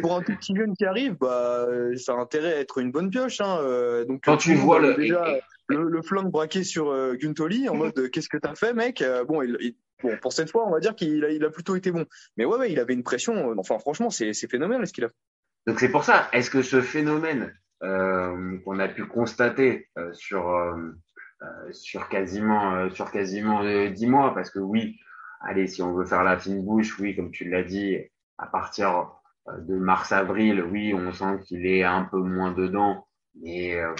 Pour 0.02 0.14
un 0.14 0.22
tout 0.22 0.34
petit 0.36 0.54
jeune 0.54 0.74
qui 0.76 0.84
arrive, 0.84 1.16
bah 1.18 1.64
euh, 1.66 1.96
ça 1.96 2.12
a 2.12 2.16
intérêt 2.16 2.52
à 2.54 2.58
être 2.58 2.76
une 2.78 2.90
bonne 2.92 3.08
pioche. 3.08 3.40
Hein, 3.40 3.58
euh, 3.62 4.04
donc 4.04 4.20
Quand 4.24 4.34
euh, 4.34 4.36
tu 4.36 4.54
vois 4.54 4.78
le- 4.78 4.94
déjà 4.94 5.26
et- 5.36 5.40
le, 5.68 5.84
le 5.88 6.02
flingue 6.02 6.30
braqué 6.30 6.62
sur 6.64 6.90
euh, 6.90 7.14
Guntoli 7.14 7.68
en 7.70 7.74
mode 7.76 7.98
euh, 7.98 8.08
qu'est-ce 8.08 8.28
que 8.28 8.36
t'as 8.36 8.54
fait 8.54 8.74
mec 8.74 9.00
Euh, 9.00 9.24
Bon, 9.24 9.40
il, 9.40 9.56
il- 9.60 9.76
bon 10.02 10.14
pour 10.20 10.34
cette 10.34 10.50
fois, 10.50 10.66
on 10.66 10.70
va 10.70 10.80
dire 10.80 10.94
qu'il 10.94 11.24
a, 11.24 11.30
il 11.30 11.42
a 11.44 11.48
plutôt 11.50 11.76
été 11.76 11.90
bon. 11.90 12.04
Mais 12.36 12.44
ouais, 12.44 12.58
ouais, 12.58 12.72
il 12.72 12.78
avait 12.80 12.92
une 12.92 13.02
pression. 13.04 13.52
euh, 13.52 13.54
Enfin, 13.56 13.78
franchement, 13.78 14.10
c'est 14.10 14.34
c'est 14.34 14.50
phénoménal 14.50 14.86
ce 14.86 14.92
qu'il 14.92 15.04
a 15.04 15.08
fait. 15.08 15.14
Donc 15.66 15.80
c'est 15.80 15.90
pour 15.90 16.04
ça, 16.04 16.28
est-ce 16.32 16.50
que 16.50 16.62
ce 16.62 16.80
phénomène 16.80 17.54
euh, 17.82 18.58
qu'on 18.64 18.78
a 18.78 18.88
pu 18.88 19.04
constater 19.06 19.88
euh, 19.98 20.12
sur 20.12 20.50
euh, 20.50 20.92
euh, 21.42 21.72
sur 21.72 22.08
quasiment 22.08 22.74
euh, 22.74 22.90
sur 22.90 23.10
quasiment 23.10 23.62
euh, 23.62 23.88
dix 23.90 24.06
mois, 24.06 24.34
parce 24.34 24.50
que 24.50 24.58
oui, 24.58 24.98
allez, 25.40 25.66
si 25.66 25.82
on 25.82 25.94
veut 25.94 26.04
faire 26.04 26.24
la 26.24 26.38
fine 26.38 26.64
bouche, 26.64 26.98
oui, 26.98 27.16
comme 27.16 27.30
tu 27.30 27.48
l'as 27.48 27.62
dit, 27.62 27.96
à 28.38 28.46
partir 28.46 29.10
euh, 29.48 29.58
de 29.58 29.76
mars-avril, 29.76 30.62
oui, 30.62 30.94
on 30.94 31.12
sent 31.12 31.40
qu'il 31.44 31.66
est 31.66 31.82
un 31.84 32.04
peu 32.04 32.18
moins 32.18 32.52
dedans, 32.52 33.06
mais 33.40 33.74
euh, 33.76 33.94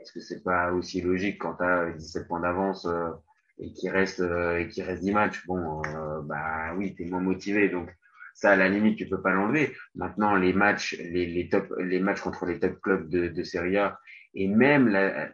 est-ce 0.00 0.12
que 0.12 0.20
c'est 0.20 0.42
pas 0.42 0.72
aussi 0.72 1.00
logique 1.02 1.38
quand 1.40 1.56
tu 1.56 1.64
as 1.64 1.90
17 1.92 2.28
points 2.28 2.40
d'avance 2.40 2.86
euh, 2.86 3.10
et 3.58 3.72
qu'il 3.72 3.90
reste 3.90 4.20
euh, 4.20 4.58
et 4.58 4.68
qu'il 4.68 4.84
reste 4.84 5.02
10 5.02 5.12
matchs, 5.12 5.46
bon, 5.46 5.82
euh, 5.86 6.20
bah 6.22 6.74
oui, 6.76 6.94
t'es 6.94 7.04
moins 7.04 7.20
motivé, 7.20 7.68
donc 7.68 7.90
ça 8.34 8.50
à 8.50 8.56
la 8.56 8.68
limite 8.68 8.98
tu 8.98 9.08
peux 9.08 9.22
pas 9.22 9.32
l'enlever. 9.32 9.74
Maintenant 9.94 10.34
les 10.36 10.52
matchs, 10.52 10.96
les, 10.98 11.48
top, 11.48 11.72
les 11.78 12.00
matchs 12.00 12.20
contre 12.20 12.46
les 12.46 12.58
top 12.58 12.80
clubs 12.82 13.08
de, 13.08 13.42
Serie 13.42 13.78
A 13.78 13.98
et 14.34 14.48
même 14.48 14.88
la, 14.88 15.30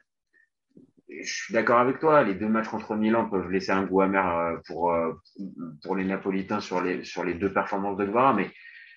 je 1.23 1.33
suis 1.33 1.54
d'accord 1.54 1.78
avec 1.78 1.99
toi, 1.99 2.23
les 2.23 2.35
deux 2.35 2.49
matchs 2.49 2.69
contre 2.69 2.95
Milan 2.95 3.28
peuvent 3.28 3.50
laisser 3.50 3.73
un 3.73 3.85
goût 3.85 4.02
amer 4.02 4.26
euh, 4.28 4.57
pour 4.66 4.92
euh, 4.92 5.12
pour 5.83 5.97
les 5.97 6.04
Napolitains 6.04 6.61
sur 6.61 6.80
les 6.80 7.04
sur 7.04 7.25
les 7.25 7.35
deux 7.35 7.52
performances 7.52 7.97
de 7.97 8.04
Guevara, 8.04 8.35
mais 8.35 8.50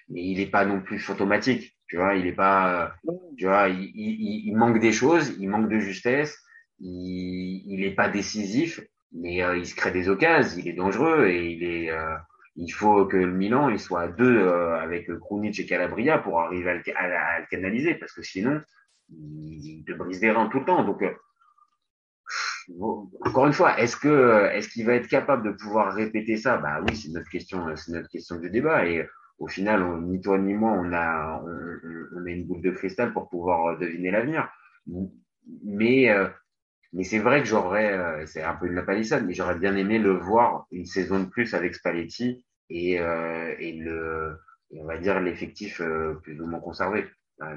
il 0.09 0.39
est 0.39 0.51
pas 0.51 0.65
non 0.65 0.81
plus 0.81 1.09
automatique, 1.09 1.75
tu 1.87 1.97
vois, 1.97 2.15
il 2.15 2.27
est 2.27 2.33
pas, 2.33 2.93
euh, 3.07 3.11
tu 3.37 3.45
vois, 3.45 3.69
il, 3.69 4.53
manque 4.55 4.79
des 4.79 4.91
choses, 4.91 5.35
il 5.39 5.49
manque 5.49 5.69
de 5.69 5.79
justesse, 5.79 6.37
il 6.79 7.63
il 7.65 7.83
est 7.83 7.95
pas 7.95 8.09
décisif, 8.09 8.81
mais 9.11 9.37
il 9.57 9.65
se 9.65 9.75
crée 9.75 9.91
des 9.91 10.09
occasions, 10.09 10.59
il 10.59 10.67
est 10.67 10.73
dangereux 10.73 11.27
et 11.27 11.51
il 11.51 11.63
est 11.63 11.91
il 12.55 12.69
faut 12.69 13.05
que 13.05 13.17
le 13.17 13.31
Milan 13.31 13.69
il 13.69 13.79
soit 13.79 14.01
à 14.01 14.07
deux 14.07 14.37
euh, 14.37 14.79
avec 14.79 15.07
Krunic 15.19 15.59
et 15.59 15.65
Calabria 15.65 16.17
pour 16.19 16.39
arriver 16.39 16.69
à 16.69 16.73
le, 16.75 16.83
à, 16.95 17.39
le 17.39 17.45
canaliser 17.47 17.95
parce 17.95 18.13
que 18.13 18.21
sinon 18.21 18.61
il, 19.09 19.83
te 19.85 19.93
brise 19.93 20.19
des 20.19 20.31
reins 20.31 20.47
tout 20.47 20.59
le 20.59 20.65
temps 20.65 20.83
donc 20.83 21.01
euh, 21.01 21.11
encore 23.21 23.47
une 23.47 23.53
fois, 23.53 23.79
est-ce 23.79 23.97
que 23.97 24.49
est-ce 24.53 24.69
qu'il 24.69 24.85
va 24.85 24.93
être 24.93 25.07
capable 25.07 25.43
de 25.43 25.51
pouvoir 25.51 25.93
répéter 25.93 26.37
ça? 26.37 26.57
Bah 26.57 26.81
oui, 26.81 26.95
c'est 26.95 27.11
notre 27.11 27.29
question, 27.29 27.75
c'est 27.75 27.91
notre 27.91 28.09
question 28.09 28.37
du 28.39 28.49
débat. 28.49 28.85
Et 28.87 29.07
au 29.37 29.47
final, 29.47 30.01
ni 30.01 30.21
toi 30.21 30.37
ni 30.37 30.53
moi, 30.53 30.71
on 30.71 30.93
a 30.93 31.41
on, 31.43 32.17
on, 32.17 32.25
a 32.25 32.29
une 32.29 32.45
boule 32.45 32.61
de 32.61 32.71
cristal 32.71 33.13
pour 33.13 33.29
pouvoir 33.29 33.77
deviner 33.77 34.11
l'avenir. 34.11 34.49
Mais 35.63 36.09
euh, 36.09 36.27
mais 36.93 37.03
c'est 37.03 37.19
vrai 37.19 37.41
que 37.41 37.47
j'aurais, 37.47 37.91
euh, 37.93 38.25
c'est 38.27 38.43
un 38.43 38.55
peu 38.55 38.67
une 38.67 38.75
lapalissade, 38.75 39.25
mais 39.25 39.33
j'aurais 39.33 39.57
bien 39.57 39.75
aimé 39.75 39.97
le 39.99 40.13
voir 40.13 40.67
une 40.71 40.85
saison 40.85 41.19
de 41.19 41.25
plus 41.25 41.53
avec 41.55 41.75
Spalletti 41.75 42.45
et 42.69 42.99
euh, 42.99 43.55
et 43.59 43.73
le 43.73 44.37
on 44.71 44.85
va 44.85 44.97
dire 44.97 45.19
l'effectif 45.19 45.81
euh, 45.81 46.15
plus 46.23 46.39
ou 46.41 46.47
moins 46.47 46.59
conservé. 46.59 47.05
Ah. 47.45 47.55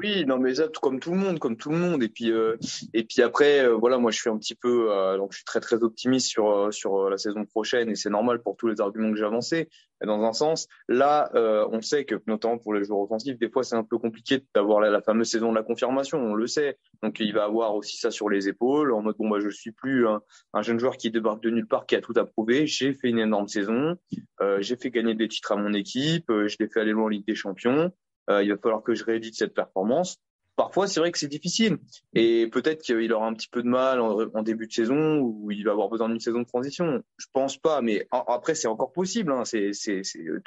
Oui, 0.00 0.24
non, 0.26 0.38
mais 0.38 0.56
ça, 0.56 0.68
comme 0.80 0.98
tout 0.98 1.12
le 1.12 1.18
monde, 1.18 1.38
comme 1.38 1.56
tout 1.56 1.70
le 1.70 1.78
monde. 1.78 2.02
Et 2.02 2.08
puis, 2.08 2.32
euh, 2.32 2.56
et 2.94 3.04
puis 3.04 3.22
après, 3.22 3.64
euh, 3.64 3.74
voilà, 3.74 3.98
moi, 3.98 4.10
je 4.10 4.18
suis 4.18 4.30
un 4.30 4.38
petit 4.38 4.54
peu, 4.56 4.92
euh, 4.92 5.16
donc, 5.16 5.32
je 5.32 5.38
suis 5.38 5.44
très, 5.44 5.60
très 5.60 5.82
optimiste 5.84 6.26
sur 6.26 6.50
euh, 6.50 6.70
sur 6.72 7.08
la 7.08 7.16
saison 7.16 7.44
prochaine, 7.44 7.90
et 7.90 7.94
c'est 7.94 8.10
normal 8.10 8.42
pour 8.42 8.56
tous 8.56 8.66
les 8.66 8.80
arguments 8.80 9.10
que 9.10 9.16
j'ai 9.16 9.24
avancés. 9.24 9.68
Dans 10.04 10.22
un 10.22 10.32
sens, 10.32 10.68
là, 10.88 11.30
euh, 11.34 11.66
on 11.72 11.80
sait 11.80 12.04
que, 12.04 12.14
notamment 12.26 12.58
pour 12.58 12.72
les 12.72 12.84
joueurs 12.84 13.00
offensifs, 13.00 13.38
des 13.38 13.50
fois, 13.50 13.64
c'est 13.64 13.74
un 13.74 13.82
peu 13.82 13.98
compliqué 13.98 14.44
d'avoir 14.54 14.80
la, 14.80 15.00
fameuse 15.02 15.28
saison 15.28 15.50
de 15.50 15.56
la 15.56 15.64
confirmation. 15.64 16.18
On 16.18 16.34
le 16.34 16.46
sait. 16.46 16.78
Donc, 17.02 17.18
il 17.20 17.32
va 17.32 17.44
avoir 17.44 17.74
aussi 17.74 17.96
ça 17.96 18.10
sur 18.10 18.28
les 18.28 18.48
épaules, 18.48 18.92
en 18.92 19.02
mode 19.02 19.16
bon, 19.18 19.28
bah, 19.28 19.38
je 19.40 19.48
suis 19.48 19.72
plus 19.72 20.06
un, 20.06 20.22
un 20.54 20.62
jeune 20.62 20.78
joueur 20.78 20.96
qui 20.96 21.10
débarque 21.10 21.42
de 21.42 21.50
nulle 21.50 21.66
part, 21.66 21.86
qui 21.86 21.96
a 21.96 22.00
tout 22.00 22.14
approuvé. 22.16 22.66
J'ai 22.66 22.92
fait 22.94 23.08
une 23.08 23.18
énorme 23.18 23.48
saison. 23.48 23.96
Euh, 24.40 24.58
j'ai 24.60 24.76
fait 24.76 24.90
gagner 24.90 25.14
des 25.14 25.28
titres 25.28 25.52
à 25.52 25.56
mon 25.56 25.72
équipe. 25.72 26.26
je 26.28 26.56
l'ai 26.60 26.68
fait 26.68 26.80
aller 26.80 26.92
loin 26.92 27.04
en 27.04 27.08
Ligue 27.08 27.26
des 27.26 27.34
Champions. 27.34 27.92
Euh, 28.28 28.42
il 28.42 28.50
va 28.50 28.58
falloir 28.58 28.82
que 28.82 28.94
je 28.94 29.04
réédite 29.04 29.34
cette 29.34 29.54
performance. 29.54 30.18
Parfois, 30.58 30.88
c'est 30.88 30.98
vrai 30.98 31.12
que 31.12 31.18
c'est 31.18 31.28
difficile. 31.28 31.78
Et 32.14 32.48
peut-être 32.48 32.82
qu'il 32.82 33.12
aura 33.12 33.28
un 33.28 33.34
petit 33.34 33.46
peu 33.46 33.62
de 33.62 33.68
mal 33.68 34.00
en, 34.00 34.42
début 34.42 34.66
de 34.66 34.72
saison 34.72 35.20
ou 35.20 35.52
il 35.52 35.64
va 35.64 35.70
avoir 35.70 35.88
besoin 35.88 36.08
d'une 36.08 36.18
saison 36.18 36.40
de 36.40 36.46
transition. 36.46 37.00
Je 37.16 37.26
pense 37.32 37.56
pas, 37.56 37.80
mais 37.80 38.08
après, 38.10 38.56
c'est 38.56 38.66
encore 38.66 38.90
possible. 38.90 39.30
Hein. 39.30 39.44
C'est, 39.44 39.70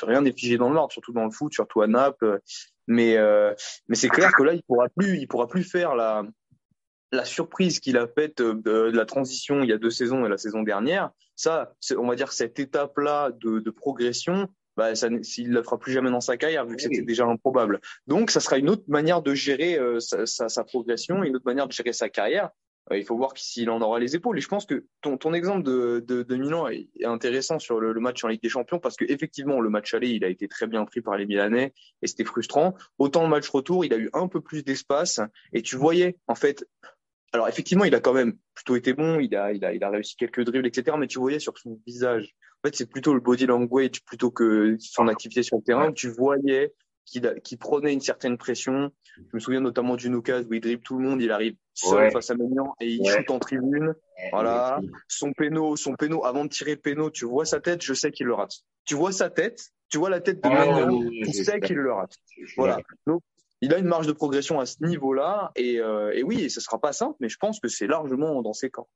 rien 0.03 0.21
n'est 0.21 0.33
figé 0.33 0.57
dans 0.57 0.67
le 0.67 0.75
marbre, 0.75 0.91
surtout 0.91 1.13
dans 1.13 1.23
le 1.23 1.31
foot, 1.31 1.53
surtout 1.53 1.81
à 1.81 1.87
Naples. 1.87 2.41
Mais, 2.87 3.15
euh, 3.15 3.53
mais 3.87 3.95
c'est 3.95 4.09
clair 4.09 4.33
que 4.33 4.43
là, 4.43 4.53
il 4.53 4.63
pourra 4.63 4.89
plus, 4.89 5.17
il 5.17 5.27
pourra 5.29 5.47
plus 5.47 5.63
faire 5.63 5.95
la, 5.95 6.25
surprise 7.23 7.79
qu'il 7.79 7.97
a 7.97 8.05
faite 8.05 8.41
de, 8.41 8.51
de 8.53 8.91
la 8.97 9.05
transition 9.05 9.63
il 9.63 9.69
y 9.69 9.73
a 9.73 9.77
deux 9.77 9.91
saisons 9.91 10.25
et 10.25 10.29
la 10.29 10.37
saison 10.37 10.61
dernière. 10.61 11.11
Ça, 11.37 11.73
on 11.97 12.07
va 12.07 12.15
dire 12.15 12.33
cette 12.33 12.59
étape-là 12.59 13.31
de 13.31 13.69
progression, 13.69 14.49
bah, 14.81 14.95
ça, 14.95 15.09
il 15.37 15.49
ne 15.49 15.53
le 15.53 15.61
fera 15.61 15.77
plus 15.77 15.91
jamais 15.91 16.09
dans 16.09 16.21
sa 16.21 16.37
carrière 16.37 16.65
vu 16.65 16.75
que 16.75 16.81
c'était 16.81 17.03
déjà 17.03 17.25
improbable. 17.27 17.79
Donc, 18.07 18.31
ça 18.31 18.39
sera 18.39 18.57
une 18.57 18.67
autre 18.67 18.85
manière 18.87 19.21
de 19.21 19.35
gérer 19.35 19.77
euh, 19.77 19.99
sa, 19.99 20.25
sa, 20.25 20.49
sa, 20.49 20.63
progression, 20.63 21.23
une 21.23 21.35
autre 21.35 21.45
manière 21.45 21.67
de 21.67 21.71
gérer 21.71 21.93
sa 21.93 22.09
carrière. 22.09 22.49
Euh, 22.91 22.97
il 22.97 23.05
faut 23.05 23.15
voir 23.15 23.33
s'il 23.35 23.69
en 23.69 23.79
aura 23.79 23.99
les 23.99 24.15
épaules. 24.15 24.39
Et 24.39 24.41
je 24.41 24.47
pense 24.47 24.65
que 24.65 24.87
ton, 25.01 25.17
ton 25.17 25.35
exemple 25.35 25.61
de, 25.61 26.03
de, 26.07 26.23
de 26.23 26.35
Milan 26.35 26.67
est, 26.67 26.89
est 26.99 27.05
intéressant 27.05 27.59
sur 27.59 27.79
le, 27.79 27.93
le, 27.93 27.99
match 27.99 28.23
en 28.23 28.27
Ligue 28.27 28.41
des 28.41 28.49
Champions 28.49 28.79
parce 28.79 28.95
que 28.95 29.05
effectivement, 29.07 29.59
le 29.59 29.69
match 29.69 29.93
aller, 29.93 30.09
il 30.09 30.25
a 30.25 30.29
été 30.29 30.47
très 30.47 30.65
bien 30.65 30.83
pris 30.85 31.01
par 31.01 31.15
les 31.15 31.27
Milanais 31.27 31.75
et 32.01 32.07
c'était 32.07 32.25
frustrant. 32.25 32.73
Autant 32.97 33.21
le 33.21 33.29
match 33.29 33.47
retour, 33.49 33.85
il 33.85 33.93
a 33.93 33.97
eu 33.97 34.09
un 34.13 34.27
peu 34.27 34.41
plus 34.41 34.63
d'espace 34.63 35.19
et 35.53 35.61
tu 35.61 35.75
voyais 35.75 36.17
en 36.27 36.33
fait. 36.33 36.65
Alors 37.33 37.47
effectivement, 37.47 37.85
il 37.85 37.95
a 37.95 37.99
quand 37.99 38.13
même 38.13 38.33
plutôt 38.53 38.75
été 38.75 38.93
bon, 38.93 39.19
il 39.19 39.35
a, 39.35 39.53
il 39.53 39.63
a, 39.63 39.73
il 39.73 39.83
a 39.83 39.89
réussi 39.89 40.15
quelques 40.17 40.43
dribbles, 40.43 40.67
etc. 40.67 40.97
Mais 40.99 41.07
tu 41.07 41.19
voyais 41.19 41.39
sur 41.39 41.57
son 41.57 41.79
visage, 41.85 42.35
en 42.63 42.67
fait, 42.67 42.75
c'est 42.75 42.89
plutôt 42.89 43.13
le 43.13 43.21
body 43.21 43.45
language 43.45 44.03
plutôt 44.05 44.31
que 44.31 44.75
son 44.79 45.07
activité 45.07 45.41
sur 45.41 45.57
le 45.57 45.63
terrain. 45.63 45.91
Tu 45.91 46.09
voyais 46.09 46.73
qu'il 47.05 47.33
qu 47.43 47.57
prenait 47.57 47.93
une 47.93 48.01
certaine 48.01 48.37
pression. 48.37 48.91
Je 49.17 49.23
me 49.33 49.39
souviens 49.39 49.61
notamment 49.61 49.95
d'une 49.95 50.15
occasion 50.15 50.47
où 50.49 50.53
il 50.53 50.61
dribble 50.61 50.83
tout 50.83 50.97
le 50.97 51.07
monde, 51.07 51.21
il 51.21 51.31
arrive 51.31 51.55
seul 51.73 51.97
ouais. 51.97 52.11
face 52.11 52.29
à 52.29 52.35
Maignan 52.35 52.73
et 52.79 52.87
il 52.87 53.01
ouais. 53.01 53.17
shoot 53.17 53.29
en 53.31 53.39
tribune. 53.39 53.93
Voilà. 54.31 54.79
Son 55.07 55.33
péno, 55.33 55.75
son 55.75 55.95
péno, 55.95 56.25
avant 56.25 56.45
de 56.45 56.49
tirer 56.49 56.75
le 56.75 56.81
péno, 56.81 57.09
tu 57.09 57.25
vois 57.25 57.45
sa 57.45 57.59
tête, 57.59 57.81
je 57.81 57.93
sais 57.93 58.11
qu'il 58.11 58.27
le 58.27 58.33
rate. 58.33 58.53
Tu 58.85 58.95
vois 58.95 59.11
sa 59.11 59.29
tête, 59.29 59.71
tu 59.89 59.97
vois 59.97 60.09
la 60.09 60.21
tête 60.21 60.43
de 60.43 60.49
Maignan, 60.49 61.09
tu 61.23 61.33
sais 61.33 61.59
qu'il 61.59 61.77
le 61.77 61.93
rate. 61.93 62.13
Voilà. 62.57 62.77
Donc, 63.07 63.21
il 63.61 63.73
a 63.73 63.77
une 63.77 63.87
marge 63.87 64.07
de 64.07 64.11
progression 64.11 64.59
à 64.59 64.65
ce 64.65 64.83
niveau-là 64.83 65.51
et, 65.55 65.79
euh, 65.79 66.19
oui, 66.23 66.49
ce 66.49 66.59
sera 66.59 66.79
pas 66.79 66.93
simple, 66.93 67.15
mais 67.19 67.29
je 67.29 67.37
pense 67.37 67.59
que 67.59 67.67
c'est 67.67 67.87
largement 67.87 68.41
dans 68.41 68.53
ses 68.53 68.71
camps. 68.71 68.89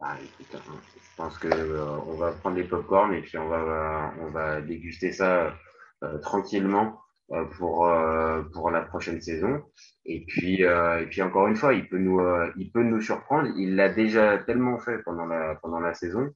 Ah, 0.00 0.16
je 0.38 1.16
pense 1.16 1.38
que 1.38 1.48
euh, 1.48 2.16
va 2.18 2.32
prendre 2.32 2.56
des 2.56 2.64
popcorn 2.64 3.12
et 3.14 3.22
puis 3.22 3.36
on 3.38 3.48
va 3.48 4.12
on 4.20 4.30
va 4.30 4.60
déguster 4.60 5.12
ça 5.12 5.52
euh, 6.04 6.18
tranquillement 6.18 7.00
pour 7.56 7.90
pour 8.52 8.70
la 8.70 8.82
prochaine 8.82 9.20
saison. 9.20 9.60
Et 10.04 10.24
puis 10.24 10.62
et 10.62 11.06
puis 11.10 11.20
encore 11.20 11.48
une 11.48 11.56
fois, 11.56 11.74
il 11.74 11.88
peut 11.88 11.98
nous 11.98 12.20
il 12.56 12.70
peut 12.70 12.84
nous 12.84 13.00
surprendre. 13.00 13.48
Il 13.56 13.74
l'a 13.74 13.88
déjà 13.88 14.38
tellement 14.38 14.78
fait 14.78 14.98
pendant 14.98 15.26
la 15.26 15.56
pendant 15.56 15.80
la 15.80 15.94
saison 15.94 16.32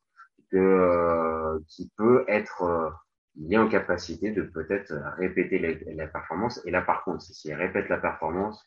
qu'il 0.51 1.89
peut 1.97 2.25
être 2.27 2.93
il 3.37 3.53
est 3.53 3.59
en 3.59 3.69
capacité 3.69 4.31
de 4.33 4.43
peut-être 4.43 4.95
répéter 5.17 5.59
la, 5.59 5.95
la 5.95 6.07
performance. 6.07 6.61
Et 6.67 6.71
là, 6.71 6.83
par 6.83 7.05
contre, 7.05 7.23
s'il 7.23 7.55
répète 7.55 7.89
la 7.89 7.99
performance, 7.99 8.63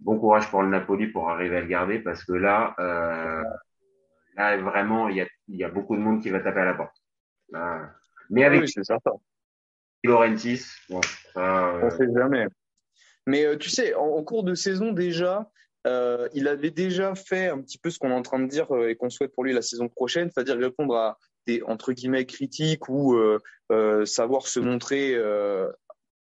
bon 0.00 0.18
courage 0.18 0.50
pour 0.50 0.62
le 0.62 0.68
Napoli 0.68 1.08
pour 1.08 1.30
arriver 1.30 1.56
à 1.58 1.60
le 1.60 1.66
garder 1.66 1.98
parce 1.98 2.24
que 2.24 2.32
là, 2.32 2.74
euh, 2.78 3.42
là 4.36 4.56
vraiment, 4.58 5.08
il 5.08 5.16
y 5.16 5.20
a, 5.20 5.26
il 5.48 5.56
y 5.56 5.64
a 5.64 5.68
beaucoup 5.68 5.96
de 5.96 6.00
monde 6.00 6.22
qui 6.22 6.30
va 6.30 6.40
taper 6.40 6.60
à 6.60 6.64
la 6.64 6.74
porte. 6.74 6.96
Là, 7.50 7.90
mais 8.30 8.44
avec 8.44 8.62
oui, 8.62 8.68
c'est 8.68 8.84
certain. 8.84 9.12
Laurentis, 10.04 10.64
bon, 10.88 11.00
ça, 11.34 11.68
euh... 11.68 11.80
on 11.84 11.90
sait 11.90 12.08
jamais. 12.12 12.46
Mais 13.26 13.44
euh, 13.44 13.56
tu 13.56 13.70
sais, 13.70 13.94
en, 13.94 14.04
en, 14.04 14.24
cours 14.24 14.44
de 14.44 14.54
saison 14.54 14.92
déjà, 14.92 15.50
euh, 15.86 16.28
il 16.32 16.48
avait 16.48 16.70
déjà 16.70 17.14
fait 17.14 17.48
un 17.48 17.60
petit 17.60 17.78
peu 17.78 17.90
ce 17.90 17.98
qu'on 17.98 18.10
est 18.10 18.14
en 18.14 18.22
train 18.22 18.38
de 18.38 18.46
dire 18.46 18.74
euh, 18.74 18.88
et 18.88 18.96
qu'on 18.96 19.10
souhaite 19.10 19.32
pour 19.32 19.44
lui 19.44 19.52
la 19.52 19.62
saison 19.62 19.88
prochaine, 19.88 20.30
c'est-à-dire 20.30 20.58
répondre 20.58 20.96
à 20.96 21.18
des 21.46 21.62
entre 21.66 21.92
guillemets 21.92 22.26
critiques 22.26 22.88
ou 22.88 23.16
euh, 23.16 24.06
savoir 24.06 24.46
se 24.46 24.60
montrer 24.60 25.16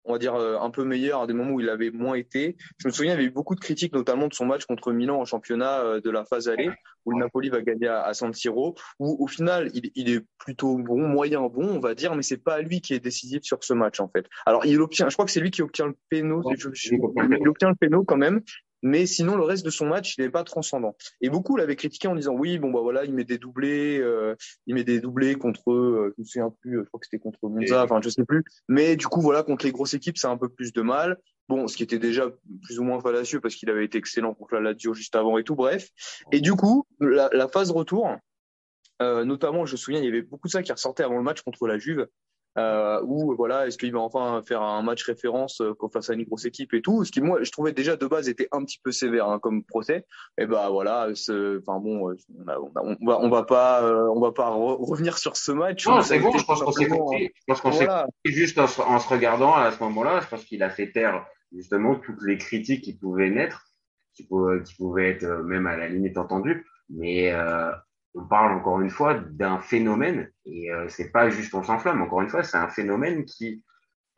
on 0.08 0.14
va 0.14 0.20
dire, 0.20 0.36
euh, 0.36 0.58
un 0.60 0.72
peu 0.72 0.84
meilleur 0.84 1.22
à 1.22 1.28
des 1.28 1.34
moments 1.34 1.52
où 1.52 1.60
il 1.60 1.70
avait 1.70 1.92
moins 1.92 2.16
été. 2.16 2.56
Je 2.78 2.88
me 2.88 2.94
souviens, 2.94 3.12
il 3.12 3.16
y 3.16 3.18
avait 3.18 3.28
eu 3.28 3.32
beaucoup 3.32 3.56
de 3.56 3.60
critiques, 3.60 3.94
notamment 3.94 4.28
de 4.28 4.34
son 4.34 4.46
match 4.46 4.66
contre 4.66 4.92
Milan 4.92 5.20
en 5.20 5.26
championnat 5.26 5.82
euh, 5.82 6.02
de 6.02 6.10
la 6.10 6.24
phase 6.24 6.48
allée, 6.48 6.70
où 7.06 7.12
le 7.12 7.20
Napoli 7.20 7.50
va 7.50 7.62
gagner 7.62 7.88
à, 7.88 8.14
San 8.14 8.34
Siro, 8.34 8.76
où 9.00 9.24
au 9.24 9.28
final, 9.28 9.70
il, 9.74 10.10
est 10.10 10.26
plutôt 10.38 10.78
bon, 10.78 11.08
moyen 11.08 11.42
bon, 11.42 11.68
on 11.68 11.80
va 11.80 11.94
dire, 11.94 12.16
mais 12.16 12.24
c'est 12.24 12.38
pas 12.38 12.62
lui 12.62 12.82
qui 12.82 12.94
est 12.94 13.00
décisif 13.00 13.44
sur 13.44 13.64
ce 13.64 13.74
match, 13.74 14.00
en 14.00 14.08
fait. 14.08 14.26
Alors, 14.46 14.66
il 14.66 14.80
obtient, 14.82 15.10
je 15.10 15.16
crois 15.16 15.26
que 15.26 15.32
c'est 15.32 15.42
lui 15.42 15.52
qui 15.52 15.62
obtient 15.62 15.88
le 15.88 15.96
péno, 16.10 16.42
il 16.52 17.48
obtient 17.48 17.70
le 17.70 17.76
péno 17.76 18.04
quand 18.06 18.18
même, 18.18 18.42
mais 18.82 19.06
sinon 19.06 19.36
le 19.36 19.44
reste 19.44 19.66
de 19.66 19.70
son 19.70 19.88
match 19.88 20.16
il 20.18 20.24
n'est 20.24 20.30
pas 20.30 20.44
transcendant. 20.44 20.96
Et 21.22 21.30
beaucoup 21.30 21.58
l'avaient 21.58 21.76
critiqué 21.76 22.08
en 22.08 22.16
disant 22.16 22.34
oui 22.34 22.60
bon 22.60 22.72
bah 22.72 22.80
voilà 22.82 23.06
il 23.06 23.14
met 23.14 23.24
des 23.24 23.38
doublés 23.38 24.00
euh, 24.00 24.36
il 24.66 24.76
met 24.76 24.84
des 24.84 25.00
doublés 25.00 25.36
contre 25.36 25.72
euh, 25.72 26.14
je 26.18 26.22
me 26.22 26.26
souviens 26.26 26.54
plus 26.62 26.78
je 26.78 26.84
crois 26.84 27.00
que 27.00 27.06
c'était 27.06 27.20
contre 27.20 27.48
Monza 27.50 27.84
enfin 27.84 28.00
je 28.04 28.10
sais 28.10 28.26
plus. 28.26 28.44
Mais 28.68 28.96
du 28.96 29.08
coup 29.08 29.22
voilà 29.22 29.44
contre 29.44 29.66
les 29.66 29.72
grosses 29.72 29.94
équipes 29.94 30.18
c'est 30.18 30.28
un 30.28 30.38
peu 30.38 30.50
plus 30.50 30.74
de 30.74 30.82
mal. 30.82 31.18
Bon 31.50 31.68
ce 31.68 31.78
qui 31.78 31.84
était 31.84 32.00
déjà 32.00 32.30
plus 32.64 32.80
ou 32.80 32.84
moins 32.84 33.00
fallacieux 33.00 33.40
parce 33.40 33.56
qu'il 33.56 33.70
avait 33.70 33.86
été 33.86 33.98
excellent 33.98 34.34
contre 34.34 34.56
la 34.56 34.62
Lazio 34.72 34.94
juste 34.94 35.16
avant 35.16 35.38
et 35.38 35.44
tout 35.44 35.56
bref. 35.56 35.90
Et 36.32 36.42
du 36.42 36.54
coup 36.54 36.86
la, 37.00 37.30
la 37.32 37.48
phase 37.48 37.72
retour 37.72 38.10
euh, 39.02 39.24
notamment 39.26 39.66
je 39.66 39.74
me 39.74 39.78
souviens 39.78 40.00
il 40.00 40.06
y 40.06 40.10
avait 40.10 40.24
beaucoup 40.24 40.48
de 40.48 40.52
ça 40.52 40.64
qui 40.64 40.72
ressortait 40.72 41.04
avant 41.04 41.18
le 41.18 41.24
match 41.24 41.42
contre 41.42 41.68
la 41.68 41.78
Juve 41.78 42.08
euh, 42.58 43.02
ou 43.04 43.36
voilà, 43.36 43.68
est-ce 43.68 43.78
qu'il 43.78 43.94
va 43.94 44.00
enfin 44.00 44.42
faire 44.42 44.64
un 44.64 44.82
match 44.82 45.04
référence 45.04 45.62
euh, 45.62 45.74
face 45.94 46.10
à 46.10 46.14
une 46.14 46.24
grosse 46.24 46.46
équipe 46.46 46.74
et 46.74 46.82
tout, 46.82 47.04
ce 47.04 47.12
qui 47.12 47.22
moi 47.22 47.44
je 47.44 47.52
trouvais 47.52 47.72
déjà 47.72 47.96
de 47.96 48.06
base 48.08 48.30
était 48.30 48.48
un 48.52 48.64
petit 48.64 48.80
peu 48.84 48.92
sévère 48.92 49.30
hein, 49.30 49.40
comme 49.40 49.64
procès. 49.64 50.06
Et 50.40 50.48
ben 50.48 50.70
voilà, 50.70 51.08
enfin 51.12 51.80
bon, 51.80 52.10
euh, 52.10 52.16
on, 52.30 52.48
a, 52.48 52.58
on, 52.84 53.06
va 53.06 53.20
on 53.20 53.30
va 53.30 53.44
pas 53.44 53.84
euh, 53.84 54.08
on 54.14 54.20
va 54.20 54.32
pas 54.32 54.50
revenir 54.50 55.18
sur 55.20 55.38
ce 55.38 55.52
match. 55.52 55.86
Non, 55.88 56.02
c'est 56.02 56.20
bon, 56.20 56.36
je 56.36 56.44
pense 56.44 56.64
qu'on 56.64 56.72
s'est 56.72 56.88
compris. 56.88 57.32
Je 57.36 57.44
pense 57.46 57.62
qu'on 57.62 57.72
s'est 57.72 57.88
juste 58.26 58.58
en, 58.58 58.68
se 58.68 59.08
regardant 59.08 59.54
à 59.54 59.72
ce 59.72 59.82
moment-là, 59.84 60.22
je 60.22 60.28
pense 60.28 60.44
qu'il 60.44 60.64
a 60.64 60.70
fait 60.70 60.92
taire 60.92 61.26
justement 61.52 61.96
toutes 61.96 62.24
les 62.24 62.38
critiques 62.38 62.84
qui 62.84 62.98
pouvaient 62.98 63.30
naître, 63.30 63.68
qui 64.16 64.26
pouvaient, 64.26 64.64
qui 64.64 64.74
pouvaient 64.76 65.12
être 65.12 65.26
même 65.44 65.68
à 65.68 65.78
la 65.78 65.88
limite 65.88 66.18
entendues, 66.18 66.66
mais 66.90 67.32
euh, 67.32 67.72
on 68.18 68.26
parle 68.26 68.54
encore 68.54 68.82
une 68.82 68.90
fois 68.90 69.14
d'un 69.16 69.60
phénomène 69.60 70.32
et 70.46 70.72
euh, 70.72 70.88
c'est 70.90 71.12
pas 71.12 71.30
juste 71.30 71.54
on 71.54 71.64
s'enflamme. 71.64 72.02
Encore 72.02 72.22
une 72.22 72.30
fois, 72.30 72.44
c'est 72.44 72.58
un 72.58 72.68
phénomène 72.68 73.26
qui 73.26 73.64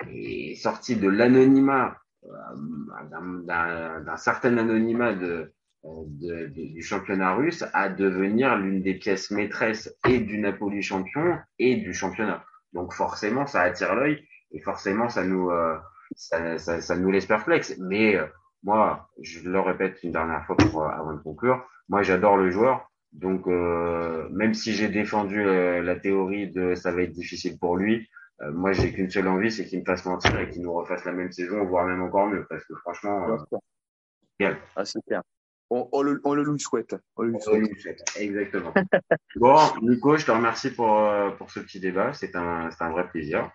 est 0.08 0.56
sorti 0.56 0.96
de 0.96 1.10
l'anonymat, 1.10 1.98
euh, 2.24 3.42
d'un 3.44 4.18
certain 4.18 4.58
anonymat 4.58 5.14
de, 5.14 5.54
de, 5.84 6.48
du 6.48 6.82
championnat 6.82 7.36
russe 7.36 7.66
à 7.74 7.90
devenir 7.90 8.56
l'une 8.58 8.82
des 8.82 8.96
pièces 8.96 9.32
maîtresses 9.32 9.94
et 10.08 10.20
du 10.20 10.38
Napoli 10.38 10.82
champion 10.82 11.38
et 11.58 11.76
du 11.78 11.94
championnat. 11.94 12.44
Donc 12.74 12.94
forcément, 12.94 13.46
ça 13.46 13.62
attire 13.62 13.96
l'œil 13.96 14.26
et 14.52 14.62
forcément, 14.62 15.10
ça 15.10 15.26
nous 15.26 15.50
euh, 15.50 15.78
ça, 16.16 16.58
ça, 16.58 16.82
ça, 16.82 16.96
nous 16.96 17.12
laisse 17.12 17.26
perplexe. 17.26 17.76
Mais 17.80 18.16
euh, 18.16 18.26
moi, 18.64 19.10
je 19.22 19.48
le 19.50 19.60
répète 19.60 20.00
une 20.04 20.12
dernière 20.12 20.46
fois 20.46 20.94
avant 20.94 21.14
de 21.14 21.20
conclure, 21.20 21.66
moi 21.90 22.02
j'adore 22.02 22.38
le 22.38 22.50
joueur 22.50 22.89
donc, 23.12 23.48
euh, 23.48 24.30
même 24.30 24.54
si 24.54 24.74
j'ai 24.74 24.88
défendu 24.88 25.42
euh, 25.46 25.82
la 25.82 25.96
théorie 25.96 26.52
de 26.52 26.76
ça 26.76 26.92
va 26.92 27.02
être 27.02 27.12
difficile 27.12 27.58
pour 27.58 27.76
lui, 27.76 28.08
euh, 28.42 28.52
moi 28.52 28.72
j'ai 28.72 28.94
qu'une 28.94 29.10
seule 29.10 29.28
envie, 29.28 29.52
c'est 29.52 29.66
qu'il 29.66 29.80
me 29.80 29.86
fasse 29.86 30.06
mentir 30.06 30.40
et 30.40 30.50
qu'il 30.50 30.62
nous 30.62 30.74
refasse 30.74 31.06
la 31.06 31.12
même 31.12 31.32
saison, 31.32 31.66
voire 31.66 31.86
même 31.86 32.02
encore 32.02 32.28
mieux, 32.28 32.46
parce 32.48 32.64
que 32.66 32.76
franchement, 32.76 33.38
bien. 34.38 34.58
Ah, 34.76 34.86
c'est 34.86 35.02
clair. 35.06 35.24
On, 35.72 35.88
on, 35.92 36.02
le, 36.02 36.20
on, 36.24 36.34
le, 36.34 36.44
lui 36.44 36.60
souhaite. 36.60 36.96
On 37.16 37.24
le 37.24 37.32
lui 37.32 37.40
souhaite. 37.40 38.04
Exactement. 38.18 38.74
bon, 39.36 39.58
Nico, 39.84 40.18
je 40.18 40.26
te 40.26 40.32
remercie 40.32 40.72
pour, 40.72 41.00
pour 41.38 41.52
ce 41.52 41.60
petit 41.60 41.80
débat. 41.80 42.12
C'est 42.14 42.36
un, 42.36 42.72
un 42.80 42.90
vrai 42.90 43.08
plaisir. 43.08 43.52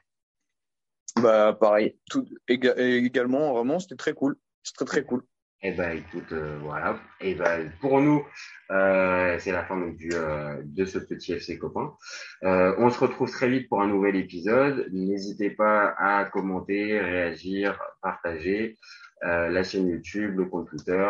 Bah, 1.20 1.56
pareil. 1.58 1.98
Tout, 2.08 2.24
également, 2.46 3.52
vraiment, 3.52 3.80
c'était 3.80 3.96
très 3.96 4.14
cool. 4.14 4.36
C'est 4.62 4.74
très, 4.74 4.84
très 4.84 5.04
cool. 5.04 5.24
Eh 5.66 5.72
ben, 5.72 5.96
écoute, 5.96 6.30
euh, 6.32 6.58
voilà. 6.60 6.98
Et 7.22 7.34
ben, 7.34 7.72
pour 7.80 7.98
nous, 7.98 8.22
euh, 8.70 9.38
c'est 9.38 9.50
la 9.50 9.64
fin 9.64 9.78
donc, 9.78 9.96
du, 9.96 10.10
euh, 10.12 10.60
de 10.62 10.84
ce 10.84 10.98
petit 10.98 11.32
FC 11.32 11.58
copain. 11.58 11.94
Euh, 12.42 12.74
on 12.76 12.90
se 12.90 13.00
retrouve 13.00 13.30
très 13.30 13.48
vite 13.48 13.70
pour 13.70 13.80
un 13.80 13.86
nouvel 13.86 14.14
épisode. 14.16 14.86
N'hésitez 14.92 15.48
pas 15.48 15.94
à 15.96 16.26
commenter, 16.26 17.00
réagir, 17.00 17.80
partager 18.02 18.78
la 19.22 19.62
chaîne 19.62 19.88
YouTube, 19.88 20.36
le 20.36 20.44
compte 20.44 20.68
Twitter. 20.68 21.08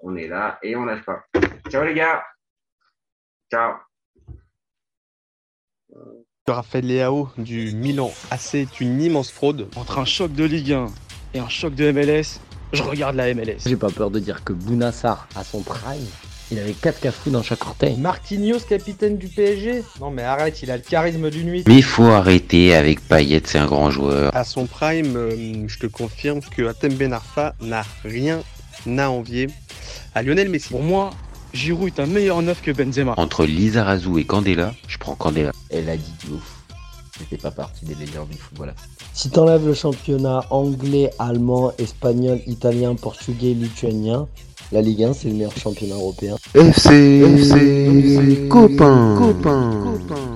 on 0.00 0.16
est 0.16 0.26
là 0.26 0.58
et 0.62 0.74
on 0.74 0.86
lâche 0.86 1.04
pas. 1.04 1.22
Ciao 1.68 1.84
les 1.84 1.92
gars. 1.92 2.24
Ciao. 3.52 3.74
Raphaël 6.46 6.86
Leao 6.86 7.28
du 7.36 7.74
Milan 7.74 8.10
AC 8.30 8.54
est 8.54 8.80
une 8.80 9.02
immense 9.02 9.30
fraude. 9.30 9.68
Entre 9.76 9.98
un 9.98 10.06
choc 10.06 10.32
de 10.32 10.44
Ligue 10.44 10.72
1 10.72 10.86
et 11.34 11.40
un 11.40 11.48
choc 11.50 11.74
de 11.74 11.92
MLS, 11.92 12.40
je 12.72 12.82
regarde 12.82 13.16
la 13.16 13.32
MLS. 13.34 13.58
J'ai 13.66 13.76
pas 13.76 13.90
peur 13.90 14.10
de 14.10 14.18
dire 14.18 14.44
que 14.44 14.52
Bounassar, 14.52 15.28
à 15.34 15.44
son 15.44 15.62
prime, 15.62 16.04
il 16.50 16.58
avait 16.58 16.72
4 16.72 17.00
cafous 17.00 17.30
dans 17.30 17.42
chaque 17.42 17.64
orteil. 17.66 17.96
Marquinhos, 17.96 18.60
capitaine 18.68 19.18
du 19.18 19.28
PSG 19.28 19.82
Non 20.00 20.10
mais 20.10 20.22
arrête, 20.22 20.62
il 20.62 20.70
a 20.70 20.76
le 20.76 20.82
charisme 20.82 21.28
d'une 21.30 21.48
nuit. 21.48 21.64
Mais 21.66 21.76
il 21.76 21.82
faut 21.82 22.04
arrêter 22.04 22.74
avec 22.74 23.00
Payet, 23.00 23.42
c'est 23.44 23.58
un 23.58 23.66
grand 23.66 23.90
joueur. 23.90 24.34
À 24.34 24.44
son 24.44 24.66
prime, 24.66 25.16
euh, 25.16 25.64
je 25.66 25.78
te 25.78 25.86
confirme 25.86 26.40
que 26.40 26.66
Atem 26.68 26.94
Ben 26.94 27.12
Arfa 27.12 27.54
n'a 27.60 27.84
rien 28.04 28.42
à 28.86 29.10
envier 29.10 29.48
à 30.14 30.22
Lionel 30.22 30.48
Messi. 30.48 30.68
Pour 30.68 30.82
moi, 30.82 31.10
Giroud 31.52 31.88
est 31.88 32.00
un 32.00 32.06
meilleur 32.06 32.42
neuf 32.42 32.62
que 32.62 32.70
Benzema. 32.70 33.14
Entre 33.16 33.44
Lizarazu 33.44 34.18
et 34.18 34.24
Candela, 34.24 34.74
je 34.86 34.98
prends 34.98 35.14
Candela. 35.14 35.52
Elle 35.70 35.88
a 35.88 35.96
dit 35.96 36.12
du 36.24 36.32
ouf. 36.32 36.55
C'était 37.18 37.36
pas 37.36 37.50
partie 37.50 37.84
des 37.84 37.94
légendes 37.94 38.28
du 38.28 38.36
football. 38.36 38.74
Si 39.12 39.30
t'enlèves 39.30 39.66
le 39.66 39.74
championnat 39.74 40.44
anglais, 40.50 41.10
allemand, 41.18 41.72
espagnol, 41.78 42.40
italien, 42.46 42.94
portugais, 42.94 43.54
lituanien, 43.54 44.28
la 44.72 44.82
Ligue 44.82 45.04
1 45.04 45.12
c'est 45.14 45.28
le 45.28 45.34
meilleur 45.34 45.56
championnat 45.56 45.94
européen. 45.94 46.36
FC, 46.54 47.22
FC, 47.24 48.48
copain, 48.48 49.16
copain. 49.18 49.82
copain. 49.84 50.35